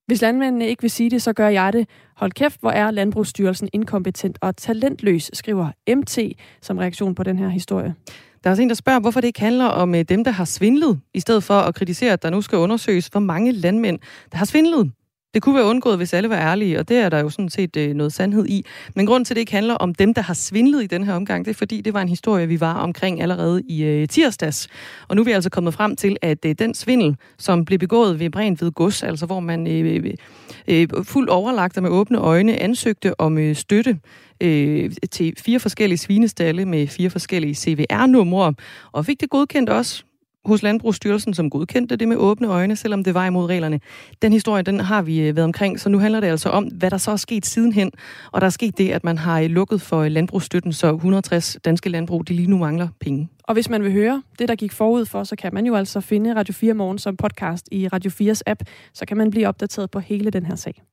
[0.10, 1.88] Hvis landmændene ikke vil sige det, så gør jeg det.
[2.16, 6.20] Hold kæft, hvor er Landbrugsstyrelsen inkompetent og talentløs, skriver MT
[6.62, 7.96] som reaktion på den her historie.
[8.44, 10.46] Der er også en, der spørger, hvorfor det ikke handler om øh, dem, der har
[10.46, 14.00] svindlet, i stedet for at kritisere, at der nu skal undersøges, hvor mange landmænd,
[14.32, 14.92] der har svindlet.
[15.34, 17.78] Det kunne være undgået, hvis alle var ærlige, og det er der jo sådan set
[17.78, 18.66] øh, noget sandhed i.
[18.96, 21.14] Men grund til, at det ikke handler om dem, der har svindlet i den her
[21.14, 24.68] omgang, det er fordi, det var en historie, vi var omkring allerede i øh, tirsdags.
[25.08, 28.20] Og nu er vi altså kommet frem til, at øh, den svindel, som blev begået
[28.20, 30.14] ved Brent ved Gods, altså hvor man øh, øh,
[30.68, 34.00] øh fuldt overlagt og med åbne øjne ansøgte om øh, støtte
[34.42, 38.54] øh, til fire forskellige svinestalle med fire forskellige CVR-numre,
[38.92, 40.04] og fik det godkendt også
[40.46, 43.80] hos Landbrugsstyrelsen, som godkendte det med åbne øjne, selvom det var imod reglerne.
[44.22, 46.92] Den historie, den har vi øh, været omkring, så nu handler det altså om, hvad
[46.92, 47.92] der så er sket sidenhen.
[48.32, 51.58] Og der er sket det, at man har øh, lukket for øh, landbrugsstøtten, så 160
[51.66, 53.30] danske landbrug, de lige nu mangler penge.
[53.44, 56.02] Og hvis man vil høre det, der gik forud for, så kan man jo altså
[56.02, 58.62] finde Radio 4 Morgen som podcast i Radio 4's app,
[58.94, 60.89] så kan man blive opdateret på hele den her sag.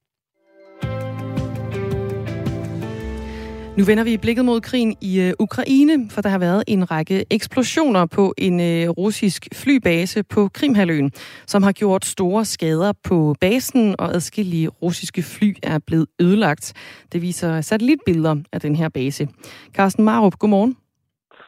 [3.77, 7.25] Nu vender vi blikket mod krigen i øh, Ukraine, for der har været en række
[7.31, 11.13] eksplosioner på en øh, russisk flybase på Krimhaløen,
[11.47, 16.73] som har gjort store skader på basen, og adskillige russiske fly er blevet ødelagt.
[17.13, 19.29] Det viser satellitbilleder af den her base.
[19.73, 20.77] Carsten Marup, godmorgen.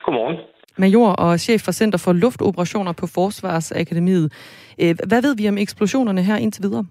[0.05, 0.37] Godmorgen.
[0.79, 4.33] Major og chef for Center for Luftoperationer på Forsvarsakademiet.
[4.79, 6.85] Øh, hvad ved vi om eksplosionerne her indtil videre?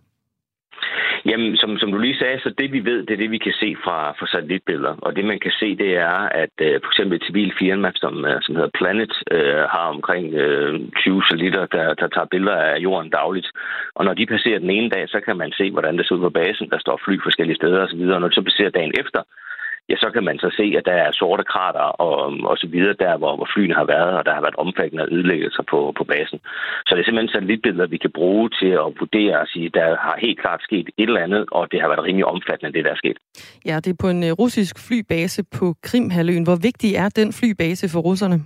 [1.29, 3.53] Jamen, som, som du lige sagde, så det vi ved, det er det, vi kan
[3.53, 4.95] se fra, fra satellitbilleder.
[5.05, 8.25] Og det man kan se, det er, at øh, for eksempel et civil firma, som,
[8.25, 12.77] øh, som hedder Planet, øh, har omkring øh, 20 satellitter, der, der tager billeder af
[12.79, 13.49] jorden dagligt.
[13.95, 16.25] Og når de passerer den ene dag, så kan man se, hvordan det ser ud
[16.27, 16.69] på basen.
[16.69, 18.01] Der står fly forskellige steder osv.
[18.15, 19.21] Og når de så passerer dagen efter,
[19.89, 22.17] ja, så kan man så se, at der er sorte krater og,
[22.49, 25.63] og så videre der, hvor, hvor flyene har været, og der har været omfattende ødelæggelser
[25.71, 26.39] på, på basen.
[26.85, 29.87] Så det er simpelthen satellitbilleder, vi kan bruge til at vurdere og sige, at der
[30.05, 32.91] har helt klart sket et eller andet, og det har været rimelig omfattende, det der
[32.91, 33.17] er sket.
[33.65, 36.43] Ja, det er på en øh, russisk flybase på Krimhaløen.
[36.43, 38.37] Hvor vigtig er den flybase for russerne?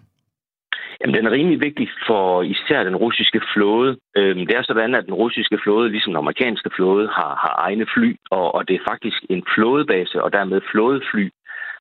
[1.02, 3.98] Jamen, den er rimelig vigtig for især den russiske flåde.
[4.18, 7.86] Øhm, det er sådan, at den russiske flåde, ligesom den amerikanske flåde, har, har egne
[7.94, 11.30] fly, og, og det er faktisk en flådebase, og dermed flådefly,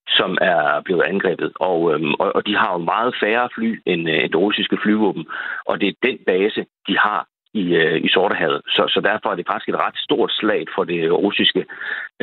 [0.09, 1.53] som er blevet angrebet.
[1.55, 4.79] Og, øhm, og, og de har jo meget færre fly end, øh, end det russiske
[4.83, 5.27] flyvåben,
[5.67, 8.61] og det er den base, de har i, øh, i Sortehavet.
[8.67, 11.63] Så, så derfor er det faktisk et ret stort slag for det russiske,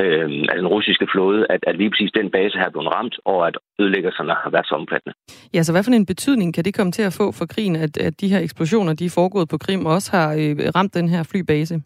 [0.00, 3.16] øh, altså den russiske flåde, at, at lige præcis den base her er blevet ramt,
[3.24, 5.14] og at ødelæggelserne har været så omfattende.
[5.54, 7.96] Ja, så hvad for en betydning kan det komme til at få for krigen, at,
[7.96, 11.22] at de her eksplosioner, de er foregået på Krim, også har øh, ramt den her
[11.32, 11.76] flybase?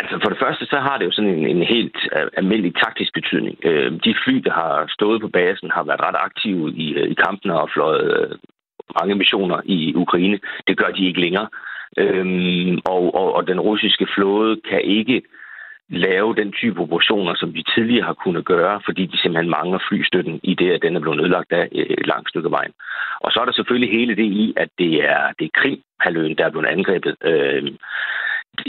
[0.00, 3.12] Altså for det første, så har det jo sådan en, en helt uh, almindelig taktisk
[3.14, 3.56] betydning.
[3.68, 7.14] Uh, de fly, der har stået på basen, har været ret aktive i, uh, i
[7.24, 8.36] kampene og fløjet uh,
[8.98, 10.38] mange missioner i Ukraine.
[10.68, 11.48] Det gør de ikke længere.
[11.98, 15.22] Øhm, og, og, og den russiske flåde kan ikke
[15.88, 20.40] lave den type operationer, som de tidligere har kunnet gøre, fordi de simpelthen mangler flystøtten
[20.42, 22.72] i det, at den er blevet nedlagt af øh, et langt stykke vejen.
[23.20, 26.44] Og så er der selvfølgelig hele det i, at det er, det er Krim-halvøen, der
[26.44, 27.16] er blevet angrebet.
[27.24, 27.62] Øh,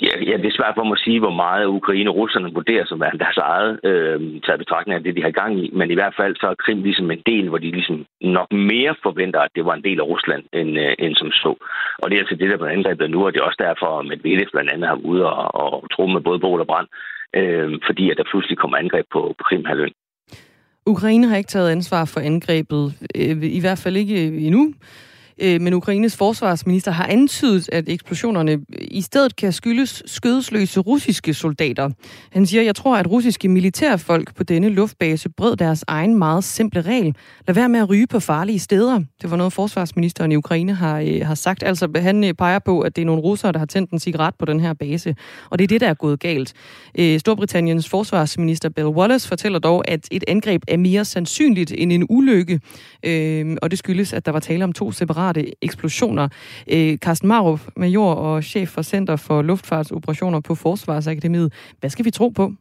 [0.07, 2.85] Ja, ja, det er svært for mig at sige, hvor meget Ukraine og russerne vurderer
[2.85, 5.69] som værende deres eget øh, taget betragtning af det, de har gang i.
[5.73, 8.95] Men i hvert fald så er Krim ligesom en del, hvor de ligesom nok mere
[9.03, 11.51] forventer, at det var en del af Rusland, end, øh, end som så.
[12.01, 14.05] Og det er altså det, der bliver angrebet nu, og det er også derfor, at
[14.05, 16.87] Medvedev blandt andet har ude og, og tro med både bål og brand,
[17.39, 19.93] øh, fordi at der pludselig kommer angreb på, på Krimhalvøen.
[20.85, 22.83] Ukraine har ikke taget ansvar for angrebet,
[23.15, 24.17] øh, i hvert fald ikke
[24.47, 24.73] endnu.
[25.41, 31.89] Øh, men Ukraines forsvarsminister har antydet, at eksplosionerne i stedet kan skyldes skødesløse russiske soldater.
[32.31, 36.81] Han siger, jeg tror, at russiske militærfolk på denne luftbase brød deres egen meget simple
[36.81, 37.15] regel.
[37.47, 38.99] Lad være med at ryge på farlige steder.
[39.21, 41.63] Det var noget, forsvarsministeren i Ukraine har, øh, har sagt.
[41.63, 44.35] Altså, han øh, peger på, at det er nogle russere, der har tændt en cigaret
[44.39, 45.15] på den her base.
[45.49, 46.53] Og det er det, der er gået galt.
[47.17, 52.59] Storbritanniens forsvarsminister Bill Wallace fortæller dog, at et angreb er mere sandsynligt end en ulykke.
[53.61, 56.29] Og det skyldes, at der var tale om to separate smarte eksplosioner.
[56.73, 61.53] Øh, Carsten Marup, major og chef for Center for Luftfartsoperationer på Forsvarsakademiet.
[61.79, 62.51] Hvad skal vi tro på?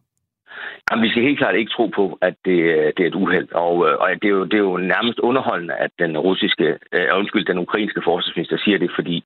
[0.90, 3.48] Jamen, vi skal helt klart ikke tro på, at det, øh, det er et uheld.
[3.66, 7.08] Og, øh, og det, er jo, det er jo nærmest underholdende, at den russiske, øh,
[7.20, 9.16] undskyld, den ukrainske forsvarsminister siger det, fordi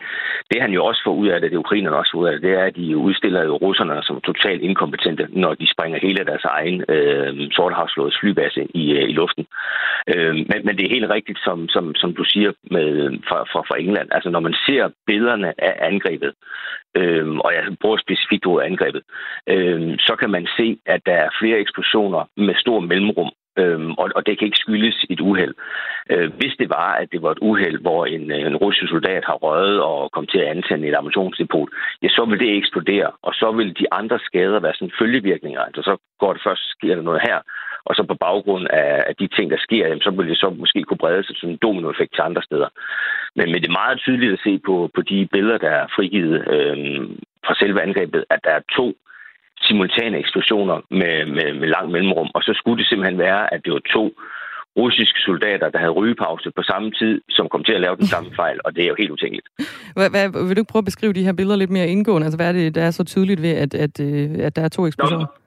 [0.51, 2.43] det han jo også får ud af det, det ukrainerne også får ud af det,
[2.43, 6.45] det er, at de udstiller jo russerne som totalt inkompetente, når de springer hele deres
[6.45, 9.47] egen øh, sortehavsflådes flybase i, øh, i luften.
[10.13, 13.61] Øh, men, men det er helt rigtigt, som, som, som du siger med, fra, fra,
[13.69, 14.09] fra England.
[14.13, 16.33] Altså, når man ser billederne af angrebet,
[16.97, 19.03] øh, og jeg bruger specifikt ordet angrebet,
[19.49, 23.33] øh, så kan man se, at der er flere eksplosioner med stor mellemrum.
[23.59, 25.55] Øhm, og, og det kan ikke skyldes et uheld.
[26.11, 29.25] Øh, hvis det var, at det var et uheld, hvor en, øh, en russisk soldat
[29.25, 31.69] har røget og kom til at antænde et ammunitionsdepot,
[32.03, 35.61] ja, så vil det eksplodere, og så vil de andre skader være sådan følgevirkninger.
[35.61, 37.39] Altså så går det først, sker der noget her,
[37.87, 40.83] og så på baggrund af, de ting, der sker, jamen, så vil det så måske
[40.83, 42.69] kunne brede sig som en dominoeffekt til andre steder.
[43.37, 46.37] Men, men det er meget tydeligt at se på, på de billeder, der er frigivet
[46.55, 46.77] øh,
[47.47, 48.87] fra selve angrebet, at der er to
[49.61, 52.31] simultane eksplosioner med, med, med lang mellemrum.
[52.35, 54.05] Og så skulle det simpelthen være, at det var to
[54.77, 58.31] russiske soldater, der havde rygepause på samme tid, som kom til at lave den samme
[58.41, 59.49] fejl, og det er jo helt utænkeligt.
[59.97, 62.25] Hvad, hvad, vil du ikke prøve at beskrive de her billeder lidt mere indgående?
[62.25, 64.69] Altså, hvad er det, der er så tydeligt ved, at, at, øh, at der er
[64.69, 65.27] to eksplosioner?
[65.27, 65.44] Nå,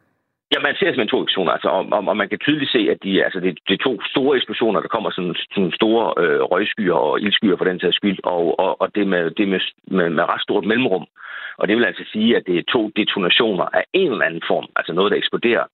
[0.53, 2.99] Ja, man ser simpelthen to eksplosioner, altså, og, og, og man kan tydeligt se, at
[3.03, 6.93] de, altså, det, det er to store eksplosioner, der kommer sådan, sådan store øh, røgskyer
[6.93, 10.23] og ildskyer for den sags skyld, og, og, og det, med, det med, med, med
[10.23, 11.05] ret stort mellemrum.
[11.57, 14.67] Og det vil altså sige, at det er to detonationer af en eller anden form,
[14.75, 15.65] altså noget, der eksploderer,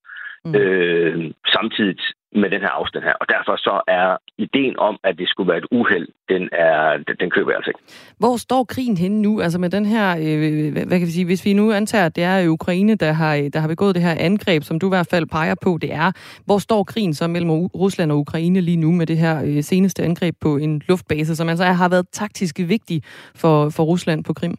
[0.46, 0.56] mm.
[0.56, 1.98] øh, samtidig
[2.36, 3.14] med den her afstand her.
[3.22, 7.16] Og derfor så er ideen om, at det skulle være et uheld, den, er, den,
[7.20, 7.80] den køber jeg altså ikke.
[8.20, 9.42] Hvor står krigen henne nu?
[9.42, 12.24] Altså med den her, øh, hvad kan vi sige, hvis vi nu antager, at det
[12.24, 15.26] er Ukraine, der har, der har begået det her angreb, som du i hvert fald
[15.26, 16.12] peger på, det er.
[16.46, 20.04] Hvor står krigen så mellem Rusland og Ukraine lige nu med det her øh, seneste
[20.04, 23.02] angreb på en luftbase, som altså har været taktisk vigtig
[23.36, 24.56] for, for Rusland på Krim?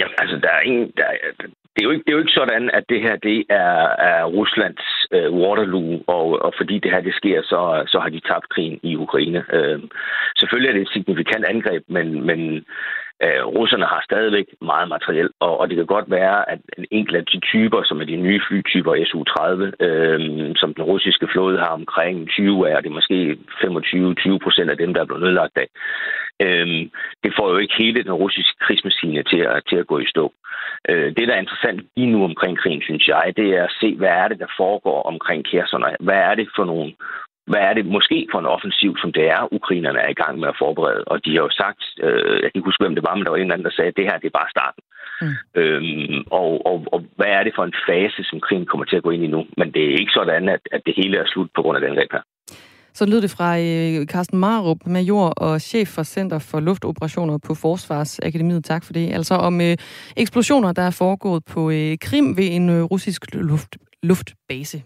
[0.00, 1.04] Jamen, altså, der er ingen, der,
[1.74, 3.76] det er, jo ikke, det er jo ikke sådan, at det her det er,
[4.10, 8.20] er Ruslands øh, Waterloo, og, og fordi det her det sker, så, så har de
[8.20, 9.44] tabt krigen i Ukraine.
[9.52, 9.80] Øh,
[10.38, 12.64] selvfølgelig er det et signifikant angreb, men, men
[13.24, 17.16] Øh, russerne har stadigvæk meget materiel, og, og det kan godt være, at en enkelt
[17.16, 20.20] af de typer, som er de nye flytyper Su-30, øh,
[20.56, 23.38] som den russiske flåde har omkring 20 af, og det er måske
[24.34, 25.68] 25-20 procent af dem, der er blevet nedlagt af,
[26.44, 26.66] øh,
[27.24, 30.32] det får jo ikke hele den russiske krigsmaskine til at, til at gå i stå.
[30.88, 33.96] Øh, det, der er interessant lige nu omkring krigen, synes jeg, det er at se,
[33.96, 36.92] hvad er det, der foregår omkring Kherson, hvad er det for nogle
[37.50, 40.48] hvad er det måske for en offensiv, som det er, ukrainerne er i gang med
[40.48, 41.04] at forberede.
[41.12, 43.30] Og de har jo sagt, øh, jeg kan ikke huske, hvem det var, men der
[43.30, 44.82] var en eller anden, der sagde, at det her det er bare starten.
[45.22, 45.34] Mm.
[45.60, 49.02] Øhm, og, og, og hvad er det for en fase, som krigen kommer til at
[49.02, 49.40] gå ind i nu?
[49.56, 51.96] Men det er ikke sådan, at, at det hele er slut på grund af den
[51.96, 52.24] greb her.
[52.94, 57.54] Så lød det fra øh, Carsten Marup, major og chef for Center for Luftoperationer på
[57.54, 58.64] Forsvarsakademiet.
[58.64, 59.12] Tak for det.
[59.12, 59.76] Altså om øh,
[60.16, 64.82] eksplosioner, der er foregået på øh, Krim ved en øh, russisk luft, luftbase.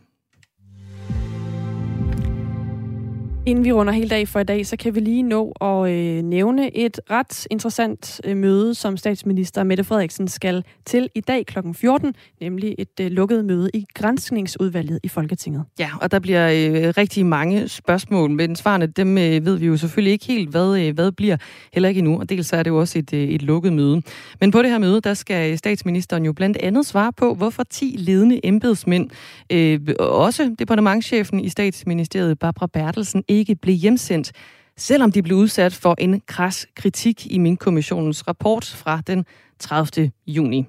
[3.46, 6.22] Inden vi runder hele dag for i dag, så kan vi lige nå at øh,
[6.22, 11.58] nævne et ret interessant øh, møde, som statsminister Mette Frederiksen skal til i dag kl.
[11.74, 15.64] 14, nemlig et øh, lukket møde i Grænskningsudvalget i Folketinget.
[15.78, 19.76] Ja, og der bliver øh, rigtig mange spørgsmål, men svarene dem øh, ved vi jo
[19.76, 21.36] selvfølgelig ikke helt, hvad, øh, hvad bliver
[21.72, 24.02] heller ikke endnu, og dels så er det jo også et, øh, et lukket møde.
[24.40, 27.94] Men på det her møde, der skal statsministeren jo blandt andet svare på, hvorfor 10
[27.98, 29.10] ledende embedsmænd,
[29.52, 34.32] øh, også departementchefen i statsministeriet, Barbara Bertelsen, ikke blev hjemsendt,
[34.76, 39.24] selvom de blev udsat for en kras kritik i min kommissionens rapport fra den
[39.58, 40.10] 30.
[40.26, 40.66] juni.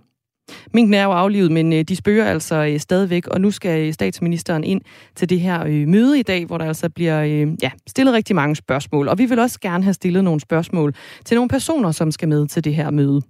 [0.74, 3.94] Minken er jo aflivet, men øh, de spørger altså øh, stadigvæk, og nu skal øh,
[3.94, 4.82] statsministeren ind
[5.16, 7.24] til det her møde i dag, hvor der altså bliver
[7.62, 9.08] ja, stillet rigtig mange spørgsmål.
[9.08, 10.96] Og vi vil også gerne have stillet nogle spørgsmål
[11.26, 13.22] til nogle personer, som skal med til det her møde.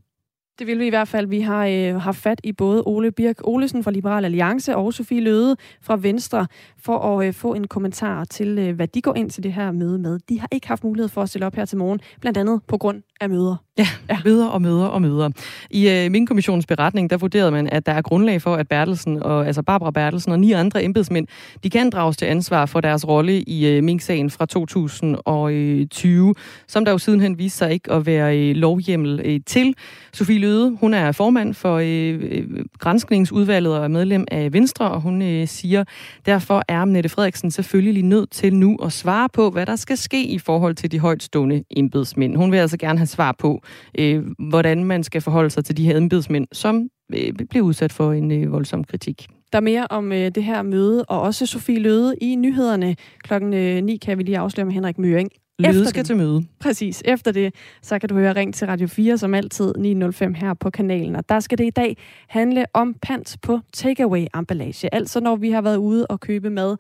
[0.60, 1.28] Det vil vi i hvert fald.
[1.28, 5.22] Vi har øh, haft fat i både Ole Birk Olesen fra Liberal Alliance og Sofie
[5.22, 6.48] Løde fra Venstre
[6.78, 9.72] for at øh, få en kommentar til, øh, hvad de går ind til det her
[9.72, 10.20] møde med.
[10.30, 12.78] De har ikke haft mulighed for at stille op her til morgen, blandt andet på
[12.78, 13.65] grund af møder.
[13.78, 14.18] Ja, ja.
[14.26, 15.30] møder og møder og møder.
[15.70, 19.24] I øh, min kommissionens beretning, der vurderede man, at der er grundlag for, at Bertelsen
[19.24, 21.28] og, altså Barbara Bertelsen og ni andre embedsmænd,
[21.64, 26.36] de kan drages til ansvar for deres rolle i øh, Mink-sagen fra 2020,
[26.68, 29.76] som der jo sidenhen viste sig ikke at være øh, lovhjemmel øh, til.
[30.14, 35.02] Sofie Løde, hun er formand for øh, øh, Grænskningsudvalget og er medlem af Venstre, og
[35.02, 35.84] hun øh, siger,
[36.26, 40.24] derfor er Mette Frederiksen selvfølgelig nødt til nu at svare på, hvad der skal ske
[40.26, 42.36] i forhold til de højtstående embedsmænd.
[42.36, 43.62] Hun vil altså gerne have svar på,
[44.00, 48.14] øh, hvordan man skal forholde sig til de her embedsmænd, som øh, bliver udsat for
[48.14, 49.28] en øh, voldsom kritik.
[49.52, 52.96] Der er mere om øh, det her møde, og også Sofie Løde i nyhederne.
[53.24, 55.32] Klokken øh, 9 kan vi lige afsløre med Henrik Møring.
[55.60, 56.46] Lyde skal til møde.
[56.60, 57.02] Præcis.
[57.06, 60.70] Efter det, så kan du høre Ring til Radio 4, som altid 905 her på
[60.70, 61.16] kanalen.
[61.16, 61.98] Og der skal det i dag
[62.28, 64.96] handle om pant på takeaway-emballage.
[64.96, 66.78] Altså når vi har været ude og købe mad,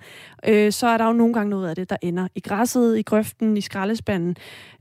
[0.47, 3.01] øh, så er der jo nogle gange noget af det, der ender i græsset, i
[3.01, 4.35] grøften, i skraldespanden.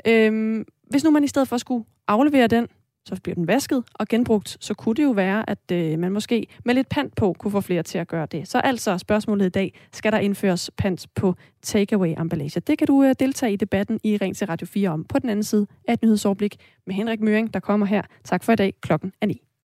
[0.07, 2.68] Øh, hvis nu man i stedet for skulle aflevere den,
[3.09, 6.47] så bliver den vasket og genbrugt, så kunne det jo være, at øh, man måske
[6.64, 8.49] med lidt pant på kunne få flere til at gøre det.
[8.49, 12.61] Så altså spørgsmålet i dag, skal der indføres pant på takeaway-emballage?
[12.61, 15.28] Det kan du øh, deltage i debatten i Ring til Radio 4 om på den
[15.28, 16.57] anden side af et nyhedsoverblik
[16.87, 18.03] med Henrik Møring, der kommer her.
[18.24, 18.74] Tak for i dag.
[18.80, 19.53] Klokken er 9.